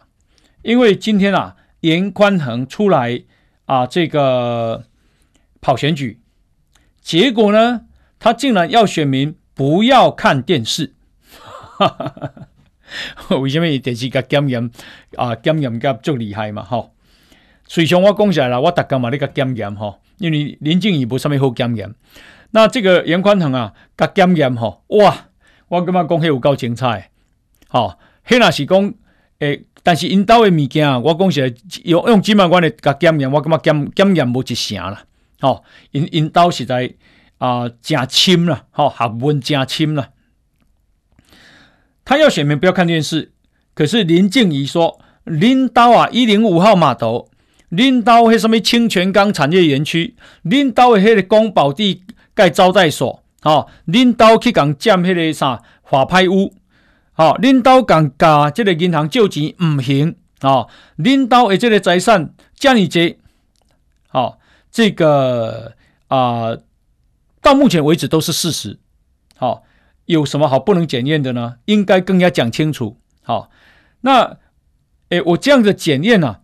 [0.64, 3.24] 因为今天啊，严宽恒出来。
[3.68, 4.86] 啊，这个
[5.60, 6.22] 跑选举，
[7.08, 7.84] 结果呢，
[8.20, 10.94] 他竟然要选民不要看电视，
[13.40, 14.70] 为什么电视甲检验
[15.16, 16.62] 啊检验甲足厉害嘛？
[16.64, 16.90] 哈，
[17.66, 21.96] 随从我讲起来了，我大概嘛那个检验哈，因为林静仪无啥物好检验，
[22.52, 25.28] 那这个严宽恒啊，甲检验哈，哇，
[25.70, 27.10] 我感觉讲迄有够精彩，
[27.70, 28.94] 好，迄那是讲
[29.40, 29.64] 诶。
[29.82, 31.54] 但是因兜的物件啊，我讲起来
[31.86, 35.06] 用用几万块的甲检验，我感觉检检验无一成啦。
[35.40, 36.94] 吼，因因兜实在
[37.38, 40.10] 啊，真深啦，吼，学问诚深啦。
[42.04, 43.32] 他要选民不要看电视，
[43.74, 47.30] 可是林静仪说，恁兜啊，一零五号码头，
[47.72, 56.54] 恁兜迄什么清泉岗产业园区，恁兜的迄个宫保地盖招待所，吼，恁兜去共占迄个啥法拍屋。
[57.14, 60.68] 好，领导讲甲这个银行借钱唔行啊！
[60.98, 63.16] 领导的这个财产这么多，
[64.08, 64.40] 好，
[64.78, 65.74] 这个
[66.08, 66.56] 啊、
[67.42, 68.78] 到目前为止都是事实。
[69.36, 69.64] 好，
[70.06, 71.56] 有什么好不能检验的呢？
[71.66, 73.00] 应该更加讲清楚。
[73.24, 73.50] 好，
[74.02, 74.38] 那
[75.10, 76.42] 诶，我这样的检验呢，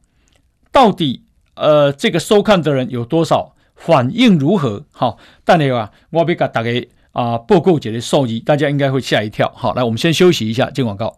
[0.71, 1.21] 到底
[1.53, 4.87] 呃，这个收看的人有多少，反应如何？
[4.91, 6.87] 好，但你啊，我要给大家。
[7.11, 9.53] 啊，报告姐的受益，大家应该会吓一跳。
[9.55, 11.15] 好，来，我们先休息一下，进广告。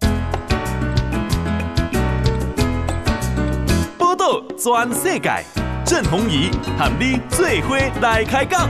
[3.97, 5.31] 报道全世界，
[5.85, 8.67] 郑弘仪和你最伙来开讲。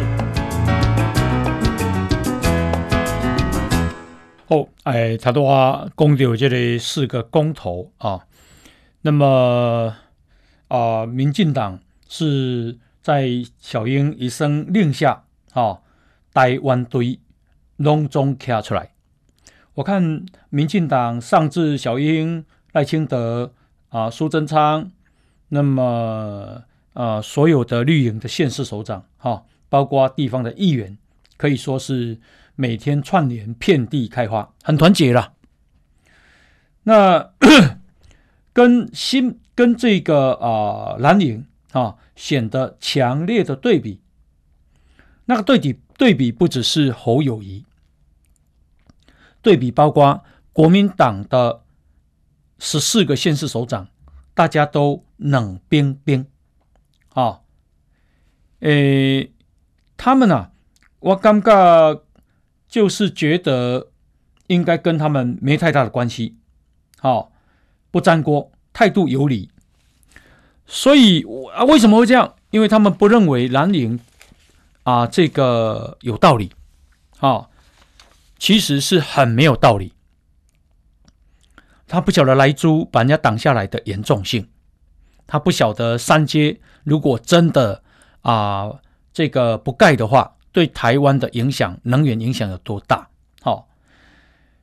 [4.49, 8.25] 好，哎，他的话公投这里是个公投啊，
[9.01, 9.95] 那么
[10.67, 15.23] 啊，民进党是在小英一声令下
[15.54, 15.80] 啊。
[16.34, 17.21] 台湾队
[17.78, 18.89] 隆重卡出来，
[19.75, 23.54] 我看民进党上至小英、赖清德
[23.88, 24.91] 啊、苏贞昌，
[25.47, 26.63] 那么
[26.95, 30.97] 呃所有的绿营的县市首长哈、包括地方的议员，
[31.38, 32.19] 可以说是
[32.55, 35.34] 每天串联，遍地开花，很团结了。
[36.84, 37.31] 那
[38.51, 44.01] 跟新跟这个啊蓝营啊显得强烈的对比，
[45.25, 45.79] 那个对比。
[45.97, 47.63] 对比不只是侯友谊，
[49.41, 51.62] 对比包括国民党的
[52.60, 53.88] 十四个县市首长，
[54.34, 56.27] 大家都冷冰冰，
[57.15, 57.41] 啊，
[58.60, 59.32] 诶，
[59.97, 60.51] 他们啊，
[60.99, 62.04] 我感觉
[62.69, 63.88] 就是觉得
[64.47, 66.38] 应该跟他们没太大的关系，
[66.99, 67.32] 好，
[67.89, 69.49] 不沾锅，态度有理，
[70.68, 72.36] 所以啊，为什么会这样？
[72.51, 73.99] 因为他们不认为蓝营。
[74.84, 76.51] 啊，这个有道理，
[77.18, 77.49] 啊，
[78.38, 79.93] 其实是很没有道理。
[81.88, 84.47] 他不晓得莱猪把人家挡下来的严重性，
[85.28, 87.82] 他不晓得三阶如果真的
[88.21, 88.71] 啊
[89.13, 93.07] 这个不盖的话，对台湾的影响、能源影响有多大。
[93.41, 93.67] 好，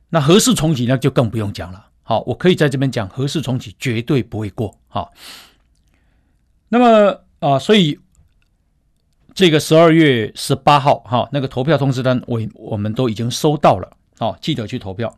[0.09, 1.87] 那核四重启那就更不用讲了。
[2.03, 4.77] 好，我可以在这边讲，核四重启绝对不会过。
[4.87, 5.11] 好，
[6.69, 7.99] 那么啊，所以。
[9.35, 15.17] 这个十二月十八号，哈，那个投票通知单，我我们都已经收到了，好，记得去投票。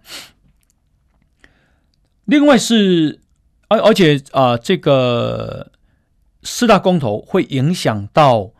[2.24, 3.20] 另外是，
[3.68, 5.72] 而而且啊，这个
[6.44, 8.52] 四大公投会影响到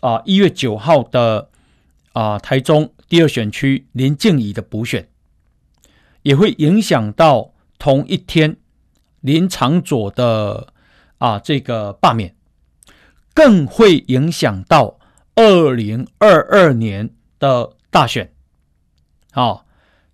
[0.00, 1.50] 啊一月九号的
[2.12, 5.08] 啊台中第二选区林静怡的补选，
[6.22, 8.56] 也会影响到同一天
[9.20, 10.72] 林长佐的
[11.18, 12.36] 啊这个罢免，
[13.34, 14.98] 更会影响到
[15.34, 18.32] 二零二二年的大选。
[19.32, 19.66] 好，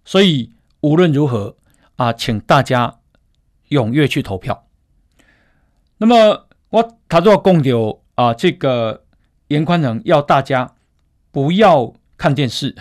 [0.04, 1.56] 所以无论如何
[1.96, 3.00] 啊，请大家
[3.70, 4.66] 踊跃去投票。
[5.98, 9.04] 那么我他都要讲到啊，这个
[9.48, 10.74] 严宽恒要大家
[11.30, 12.74] 不要看电视。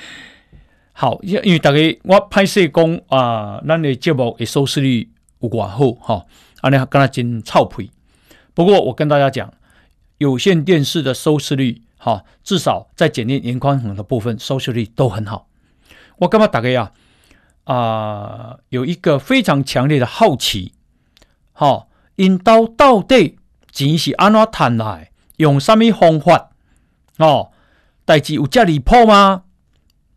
[0.92, 6.26] 好，因为大家我拍摄讲啊，咱的节目的收视率有多好哈，
[6.62, 7.90] 啊，你跟他真臭屁。
[8.54, 9.52] 不过我跟大家讲，
[10.18, 15.48] 有线电视的收视率哈，至少在检验严宽恒的部分收视率都很好。
[16.16, 16.92] 我干嘛大家呀？
[17.66, 20.72] 啊，有一个非常强烈的好奇，
[21.52, 21.86] 哈。
[22.16, 23.38] 因到到底
[23.70, 25.10] 钱是安怎赚来？
[25.36, 26.50] 用什么方法？
[27.18, 27.52] 哦，
[28.06, 29.42] 代志有这离谱吗？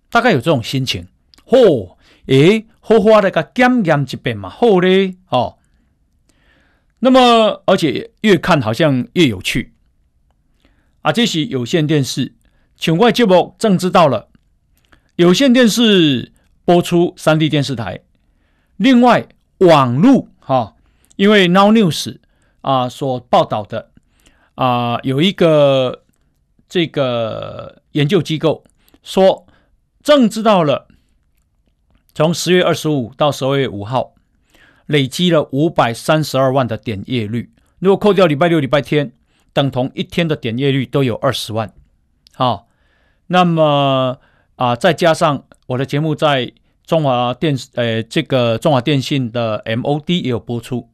[0.10, 1.10] 大概有这种心情。
[1.46, 1.98] 嚯、哦，
[2.28, 5.58] 诶，好好的个检验一遍嘛，好嘞，哦。
[7.00, 9.74] 那么，而且越看好像越有趣。
[11.02, 12.36] 啊，这是有线电视，
[12.78, 14.30] 请外节目正知道了。
[15.18, 16.32] 有线电视
[16.70, 18.02] 播出三 D 电视台，
[18.78, 20.76] 另外网路哈。
[21.16, 22.20] 因为 Now News
[22.62, 23.90] 啊所报道的
[24.54, 26.04] 啊有一个
[26.68, 28.64] 这个研究机构
[29.02, 29.48] 说，
[30.04, 30.88] 正知道了，
[32.14, 34.14] 从十月二十五到十二月五号
[34.86, 39.12] 累积了五百三十二万的点阅率，如果扣掉礼拜六、礼拜天，
[39.54, 41.74] 等同一天的点阅率都有二十万。
[42.36, 42.68] 好，
[43.26, 44.20] 那么
[44.58, 46.52] 啊再加上我的节目在
[46.84, 50.90] 中华电呃这个中华电信的 MOD 也有播出。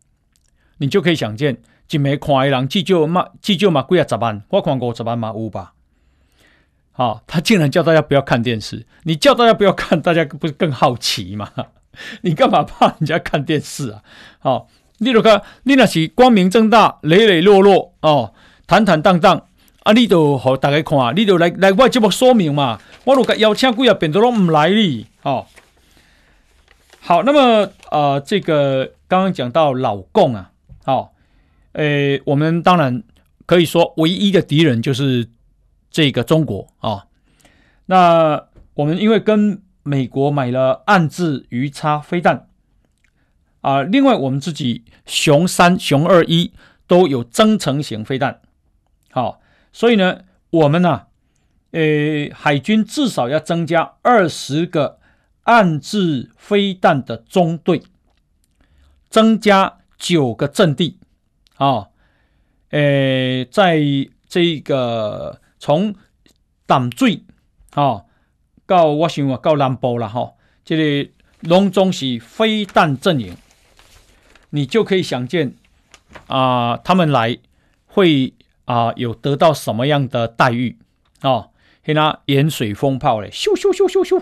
[0.80, 1.58] 你就可以想见，
[1.92, 5.74] 一枚看的人，至少嘛，至少嘛，几啊十万，我看五十万嘛有吧？
[6.92, 11.50] 好，他竟然叫大家不要看电视，你叫大家不要看，大家不是更好奇吗？
[12.24, 14.04] 你干嘛怕人家看电视啊？
[14.40, 14.68] 好，
[14.98, 18.34] 你如果你那是光明正大、磊磊落落哦，
[18.68, 19.48] 坦坦荡荡
[19.84, 22.82] 啊，你都和大家看，你就来来我节目说明嘛。
[23.06, 25.46] 我如果邀请几啊遍都拢唔来哩，哦。
[27.00, 30.52] 好，那么呃，这个刚刚讲到老共啊。
[30.84, 31.14] 好，
[31.74, 33.04] 诶，我们当然
[33.46, 35.30] 可以说，唯一的敌人就是
[35.92, 37.06] 这个中国啊、
[37.86, 42.48] 那我们因为跟美国买了暗制鱼叉飞弹
[43.62, 46.52] 啊，另外我们自己熊三、熊二一
[46.88, 48.42] 都有增程型飞弹。
[49.12, 49.40] 好、
[49.72, 51.08] 所以呢，我们呢、啊，
[51.76, 55.00] 呃，海军至少要增加二十个
[55.44, 57.84] 暗制飞弹的中队，
[59.10, 59.80] 增加。
[59.98, 61.00] 九个阵地，
[61.56, 61.88] 啊、哦，
[62.72, 63.80] 诶，在
[64.28, 65.96] 这个从
[66.66, 67.24] 淡水，
[67.72, 68.04] 啊、
[68.68, 70.34] 到我想啊，到南部了哈，
[70.66, 73.38] 这里隆中是飞弹阵营，
[74.50, 75.56] 你就可以想见
[76.28, 77.38] 啊、他们来
[77.86, 78.34] 会
[78.66, 80.78] 啊、有得到什么样的待遇
[81.22, 81.48] 啊？
[81.86, 84.22] 给他盐水风炮嘞，咻咻咻咻咻，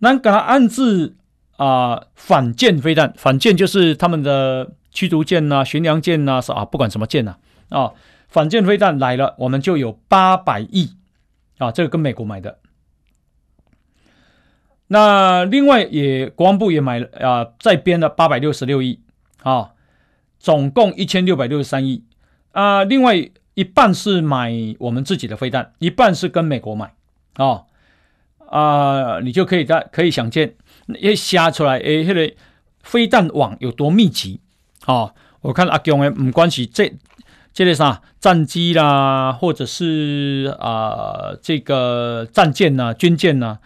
[0.00, 1.16] 咱给他安置。
[1.56, 7.36] 啊、反舰飞弹，反舰就是他们的驱逐舰呐、巡洋舰呐，是啊，不管什么舰呐，
[7.68, 7.92] 啊、
[8.26, 10.96] 反舰飞弹来了，我们就有八百亿
[11.58, 12.58] 啊，这个跟美国买的。
[14.88, 19.00] 那另外也国防部也买了啊，再编了八百六十六亿
[19.44, 19.74] 啊，
[20.40, 22.02] 总共一千六百六十三亿
[22.50, 22.82] 啊。
[22.82, 26.92] 另外一半是买我们自己的飞弹，一半是跟美国买
[27.34, 27.62] 啊
[28.48, 30.54] 啊，你就可以在可以想见。
[31.00, 32.34] 也写出来，诶，那个
[32.82, 34.40] 飞弹网有多密集？
[34.86, 36.92] 哦，我看阿强诶，不管是这
[37.52, 43.58] 这类啥战机啦，或者是啊、呃、这个战舰呐、军舰呐，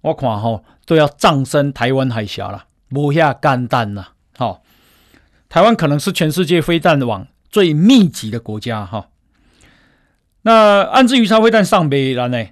[0.00, 4.08] 我看吼、哦、都要葬身台湾海峡了，无遐简单呐。
[4.36, 4.60] 好、哦，
[5.48, 9.04] 台湾可能是全世界飞弹网最密集的国家哈、哦。
[10.46, 12.46] 那安置鱼叉飞弹上边了呢？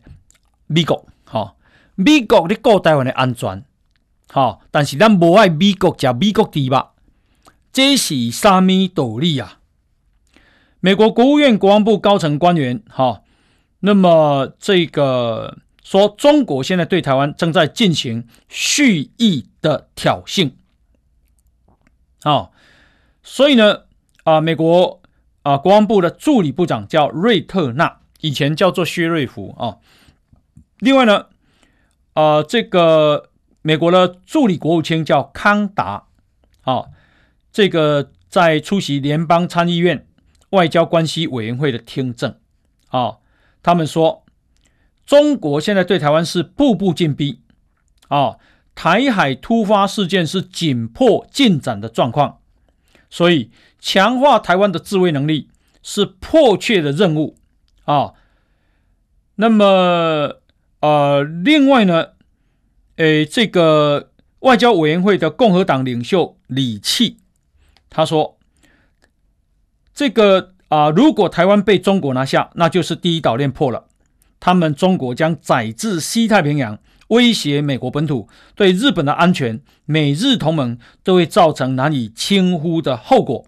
[0.67, 1.57] 美国，好、
[1.95, 3.65] 美国你顾台湾的安全。
[4.31, 6.89] 好，但是咱无爱美国食美国猪肉，
[7.71, 9.59] 这是啥咪道理啊？
[10.81, 13.21] 美国国务院国防部高层官员，哈，
[13.81, 20.53] 那么这个说中国现在对台湾正在进行蓄意的挑衅，
[22.23, 22.55] 好，
[23.23, 23.83] 所以呢，
[24.25, 25.02] 啊，美国
[25.43, 29.79] 啊国防部的助理部长叫瑞特纳，以前叫做薛瑞福啊。
[30.79, 31.27] 另外呢，
[32.15, 33.29] 啊，这个。
[33.65, 36.07] 美国的助理国务卿叫康达，
[36.63, 36.91] 好，
[37.53, 40.05] 这个在出席联邦参议院
[40.51, 42.37] 外交关系委员会的听证，
[42.89, 43.19] 啊，
[43.63, 44.25] 他们说
[45.07, 47.43] 中国现在对台湾是步步进逼，
[48.09, 48.39] 啊，
[48.75, 52.41] 台海突发事件是紧迫进展的状况，
[53.09, 55.51] 所以强化台湾的自卫能力
[55.83, 57.37] 是迫切的任务，
[57.85, 58.13] 啊，
[59.35, 60.37] 那么
[60.81, 62.13] 呃，另外呢，
[62.97, 67.19] 诶，这个外交委员会的共和党领袖李契
[67.91, 68.39] 他说。
[69.95, 73.89] 这个啊，如果台湾被中国拿下，那就是第一岛链破了。
[74.41, 76.79] 他们中国将载至西太平洋，
[77.09, 83.45] 威胁美国本土，对日本的安全、美日同盟都会造成难以轻忽的后果。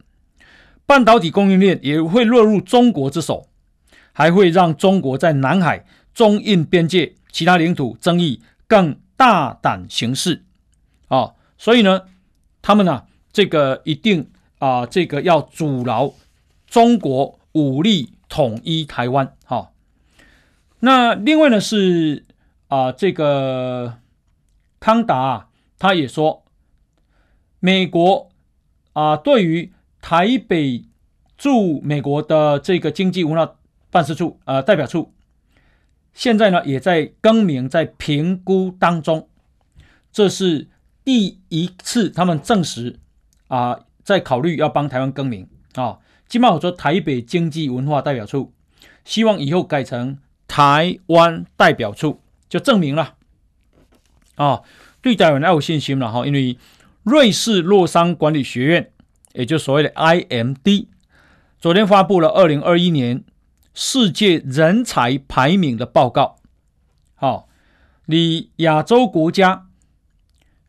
[0.86, 3.48] 半导体供应链也会落入中国之手，
[4.12, 10.44] 还会让中国在南海、中印边界其他领土争议更大胆行事。
[11.08, 12.02] 啊，所以呢，
[12.62, 16.12] 他们呢、啊，这个一定啊，这个要阻挠。
[16.66, 19.72] 中国武力统一台湾，好。
[20.80, 22.24] 那另外呢是
[22.68, 23.98] 啊，这个
[24.80, 26.44] 康达啊，他也说，
[27.60, 28.28] 美国
[28.92, 29.72] 啊，对于
[30.06, 30.84] 台北
[31.38, 33.54] 驻美国的这个经济文化
[33.90, 35.14] 办事处呃代表处，
[36.12, 39.30] 现在呢也在更名，在评估当中。
[40.12, 40.68] 这是
[41.04, 43.00] 第一次他们证实
[43.48, 46.00] 啊，在考虑要帮台湾更名啊。
[46.28, 48.52] 起码我说台北经济文化代表处，
[49.06, 53.14] 希望以后改成台湾代表处，就证明了
[54.34, 54.60] 啊，
[55.00, 56.26] 对台湾要有信心了哈。
[56.26, 56.58] 因为
[57.04, 58.90] 瑞士洛桑管理学院，
[59.34, 60.88] 也就所谓的 IMD，
[61.60, 63.22] 昨天发布了二零二一年
[63.74, 66.36] 世界人才排名的报告。
[67.14, 67.48] 好，
[68.06, 69.66] 你亚洲国家，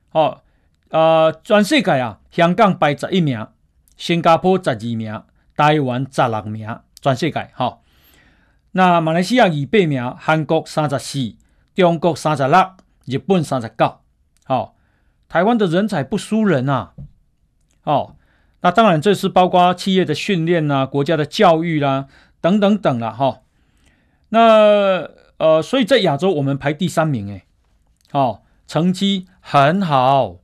[0.10, 0.44] 好，
[0.90, 3.48] 呃，全世界啊，香港排十一名，
[3.96, 5.24] 新加坡十二名。
[5.58, 6.68] 台湾十六名，
[7.02, 7.80] 全世界哈。
[8.72, 11.36] 那马来西亚二八名，韩国三十四，
[11.74, 12.72] 中国三十六，
[13.06, 14.00] 日本三十九。
[14.44, 14.76] 好，
[15.30, 16.94] 台湾的人才不输人啊。
[17.84, 18.18] 哦，
[18.66, 22.08] 那当然这是包括企业的训练啊，国家的教育啦、啊，
[22.42, 23.42] 等等等了哈。
[24.30, 25.08] 那
[25.38, 27.44] 呃，所以在亚洲我们排第三名诶。
[28.12, 30.38] 哦，成绩很好。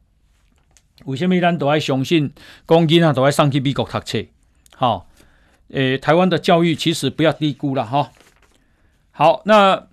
[1.06, 2.32] 为什么咱都爱相信，
[2.68, 4.24] 讲囡仔都爱上去美国读册？
[4.76, 5.08] 好，
[5.70, 8.12] 诶，台湾的教育其实不要低估了哈。
[9.10, 9.88] 好，那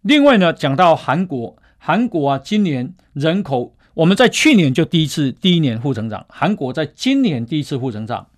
[0.00, 8.28] 另外呢，讲到韩国，韩国啊，今年人口我们在去年就第一次第一年负增长，韩国在今年第一次负增长。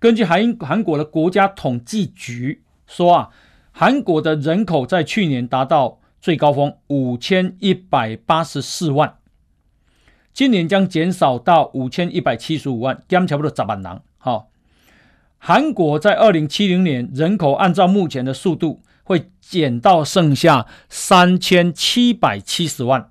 [0.00, 3.30] 根据韩韩国的国家统计局说啊，
[3.70, 9.18] 韩国的人口在去年达到最高峰五千一百八十四万，
[10.32, 14.00] 今年将减少到五千一百七十五万，减差不多十万人。
[14.18, 14.48] 好。
[15.38, 23.10] 韩国在二零七零年人口按照目前的速度会减到剩下三千七百七十万，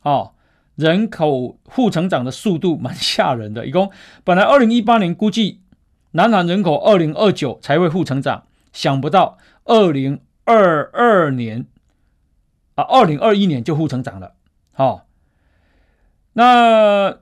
[0.00, 0.32] 哦，
[0.76, 3.66] 人口负成长的速度蛮吓人的。
[3.66, 3.90] 一共
[4.22, 5.62] 本来二零一八年估计
[6.12, 11.66] 南韩人口二零二九才会负成长，想不到二零二二年
[12.76, 14.34] 啊，二零二一年就负成长了。
[14.72, 15.06] 好，
[16.34, 17.18] 那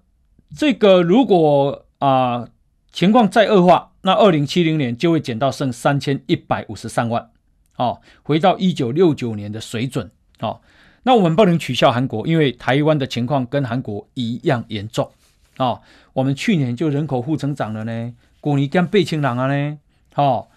[0.54, 2.48] 这个如果啊
[2.92, 3.92] 情况再恶化。
[4.06, 7.30] 那二零七零年就会减到剩三千一百五十三万，
[7.76, 10.60] 哦，回到一九六九年的水准，哦，
[11.04, 15.10] 那我们不能取笑韩国，因为台湾的情况跟韩国一样严重，
[15.58, 15.80] 哦，
[16.12, 19.78] 我们去年就人口负增长了呢，过年减八千人啊呢，
[20.16, 20.48] 哦，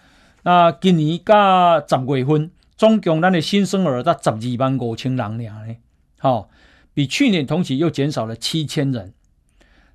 [0.42, 5.76] 那今年加十月份，总共咱的新生儿才十二万五千人呢，
[6.20, 6.48] 哦，
[6.92, 9.12] 比去年同期又减少了七千人，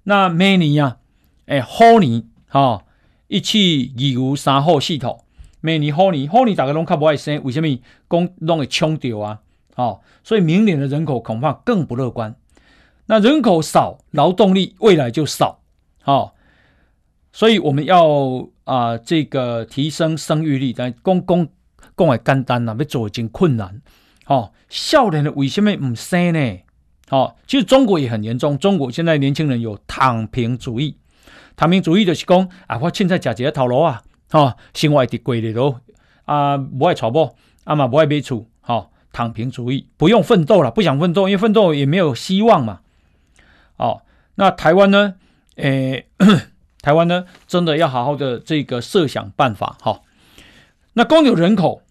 [0.03, 0.97] 那明年呀，
[1.47, 2.83] 哎，后年，哦。
[3.29, 5.23] 一起二五三好系统，
[5.59, 7.79] 每年好年好年大家拢较不爱生，为什么？
[8.07, 9.39] 讲拢会抢掉啊！
[9.76, 12.36] 哦，所以明年的人口恐怕更不乐观。
[13.05, 15.59] 那人口少，劳动力未来就少，
[16.05, 16.32] 哦，
[17.32, 21.47] 所以我们要啊、这个提升生育率，但讲讲
[21.97, 23.82] 讲会简单呐，要做已经困难。
[24.26, 26.59] 哦，少年的为什么唔生呢？
[27.09, 30.97] 哦，其实中国也很严重，中国现在年轻人有躺平主义。
[31.57, 34.01] 躺平主义就是讲啊，我凊彩食一个头路啊，
[34.32, 35.59] 吼，生活伫过日子
[36.24, 42.82] 啊，无爱娶某，啊嘛无爱买厝，吼，躺平主义不用奋斗了，不想奋斗，因为奋斗也没有希望嘛。
[43.78, 44.01] 哦，
[44.36, 45.16] 那台湾呢？
[45.55, 46.07] 诶、
[46.84, 50.01] 台湾呢，真的要好好的这个设想办法，哈。
[50.93, 51.84] 那公有人口，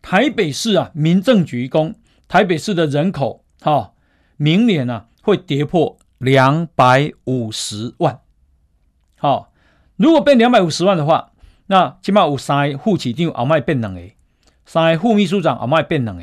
[0.00, 1.94] 台北市啊，民政局公
[2.26, 3.92] 台北市的人口，哈，
[4.38, 5.98] 明年啊会跌破。
[6.22, 8.20] 两百五十万，
[9.18, 9.52] 好，
[9.96, 11.32] 如果变两百五十万的话，
[11.66, 14.00] 那起码有三个副市长后卖变两个，
[14.72, 16.22] 三个副秘书长后卖变两个，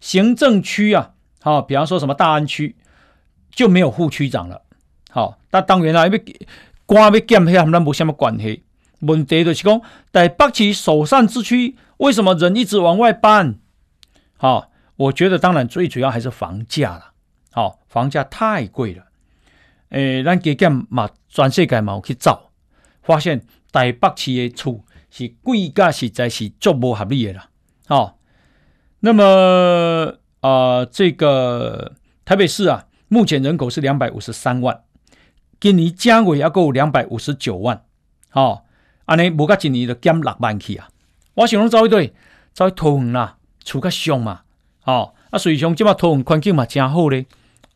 [0.00, 2.74] 行政区啊，好、比方说什么大安区
[3.52, 4.62] 就没有副区长了。
[5.10, 6.40] 好、哦，那当然啦，因为
[6.86, 8.64] 官要减黑，他们没什么关系。
[9.02, 13.60] 问题就是讲，在北市首善之区，为什么人一直往外搬？
[14.36, 17.12] 好、我觉得当然最主要还是房价了。
[17.52, 19.04] 好、房价太贵了。
[19.90, 22.50] 诶，咱加减嘛，全世界嘛有去找，
[23.04, 27.48] 发现台北市的厝是贵价，实在是足无合理的啦。
[27.92, 28.14] 哦，
[29.00, 31.92] 那么啊、呃，这个
[32.24, 34.82] 台北市啊，目前人口是两百五十三万，
[35.60, 37.84] 今年加尾要够两百五十九万。
[38.32, 38.62] 哦，
[39.04, 40.88] 安尼无甲一年就减六万去啊。
[41.34, 42.14] 我想讲走一对，
[42.54, 44.40] 走去桃园啦，厝较上嘛。
[44.84, 47.26] 哦，啊，所以像即马桃园环境嘛真好咧。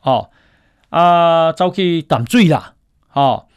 [0.01, 0.31] 哦。
[0.89, 2.75] 啊，走去淡水啦，
[3.13, 3.49] 哦，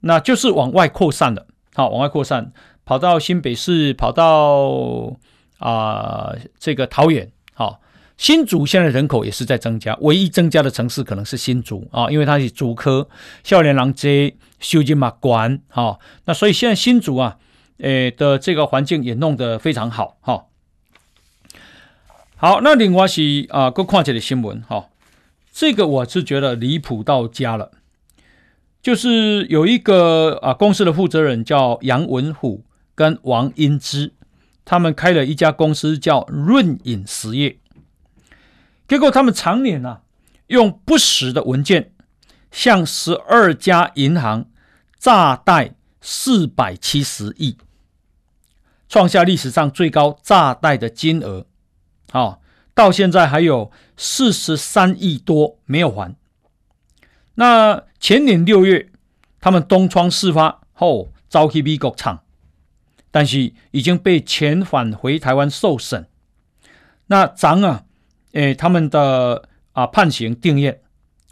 [0.00, 2.52] 那就是往外扩散的，好、哦，往外扩散，
[2.84, 5.16] 跑到新北市，跑到
[5.58, 7.80] 啊、这个桃园，好、
[8.16, 13.08] 新竹现在人口也是在增加，唯一增加的城市可能是新竹啊、因为它是竹科，
[13.42, 17.38] 笑脸郎街修建嘛关，好，那所以现在新竹啊，
[17.78, 20.44] 诶的这个环境也弄得非常好，哈、哦，
[22.36, 24.86] 好，那另外是啊，各看一个新闻，哈、哦。
[25.58, 27.70] 这个我是觉得离谱到家了，
[28.82, 32.62] 就是有一个啊公司的负责人叫杨文虎
[32.94, 34.12] 跟王英之，
[34.66, 37.58] 他们开了一家公司叫润饮实业，
[38.86, 40.02] 结果他们常年啊
[40.48, 41.92] 用不实的文件
[42.50, 44.50] 向十二家银行
[44.98, 47.56] 诈贷四百七十亿，
[48.86, 51.46] 创下历史上最高诈贷的金额，
[52.10, 52.42] 好。
[52.74, 56.14] 到现在还有四十三亿多没有还。
[57.36, 58.90] 那前年六月，
[59.40, 62.22] 他们东窗事发后遭去美国厂，
[63.16, 66.06] 但是已经被遣返回台湾受审。
[67.06, 67.86] 那昨啊，
[68.32, 70.76] 诶，他们的啊判刑定谳，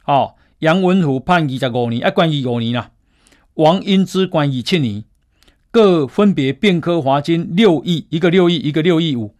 [0.07, 2.93] 哦，杨文虎判二十五年，啊，关二五年啦。
[3.57, 5.05] 王英之关二七年，
[5.71, 9.35] 各分别变科罚金六亿，一个六亿，一个六亿五。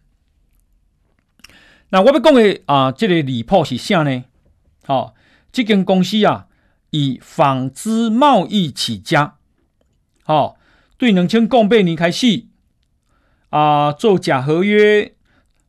[1.89, 4.23] 那我要讲的啊，这个离谱是啥呢？
[4.85, 5.13] 好、哦，
[5.51, 6.45] 这间公司啊，
[6.91, 9.37] 以纺织贸易起家，
[10.23, 10.55] 好、哦，
[10.97, 12.45] 对两千零八年开始
[13.49, 15.13] 啊，做假合约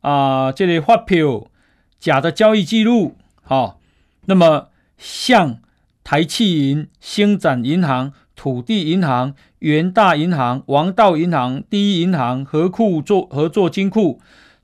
[0.00, 1.50] 啊，这个发票、
[1.98, 3.80] 假的交易记录，好、
[4.26, 5.58] 那么向
[6.04, 14.20] 台企银、星展银行、土地银行、元大银行、王道银行、第一银行、合库做合作金库、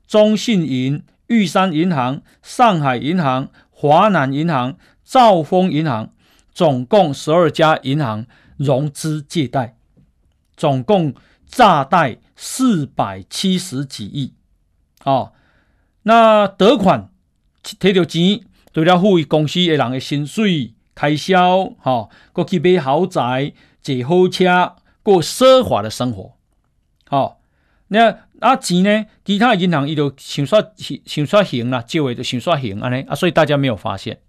[0.07, 1.03] 中信银。
[1.27, 6.11] 玉山银行、上海银行、华南银行、兆丰银行，
[6.51, 9.77] 总共十二家银行融资借贷，
[10.55, 11.13] 总共
[11.45, 14.33] 诈贷四百七十几亿。
[15.03, 15.33] 哦，
[16.03, 17.09] 那得款
[17.63, 18.41] 摕到钱，
[18.73, 26.33] 除了付公司的人的薪水开销，哈、哦，过去买豪宅、坐好车、过奢华的生活。
[27.07, 27.37] 好、哦，
[27.87, 28.19] 那。
[28.43, 29.05] 啊钱呢？
[29.23, 30.61] 其他银行伊就想刷
[31.05, 34.19] 想刷行啦，借位就想刷行安尼啊，所以大家没有发现。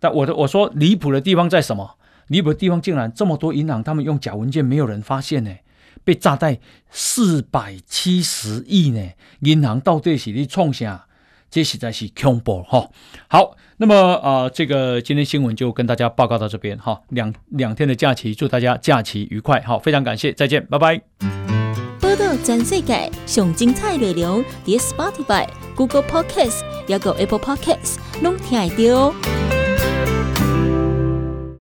[0.00, 1.98] 但我的我说离谱的地方在什么？
[2.28, 5.50] 离谱的地方竟然这么多银行他们用假文件，没有人发现呢？
[6.04, 6.58] 被炸贷
[6.90, 9.10] 四百七十亿呢？
[9.40, 11.06] 银行到底是你创啥？
[11.50, 12.90] 这实在是恐怖哈。
[13.28, 17.00] 好，那么啊、呃，这个今天新闻就跟大家报告到这边哈。
[17.10, 19.60] 两两天的假期，祝大家假期愉快。
[19.60, 21.00] 好，非常感谢，再见，拜拜。
[22.42, 29.63] 全世界上精彩内容，伫 Spotify、Google Podcasts，还有 Apple Podcasts，拢听得到。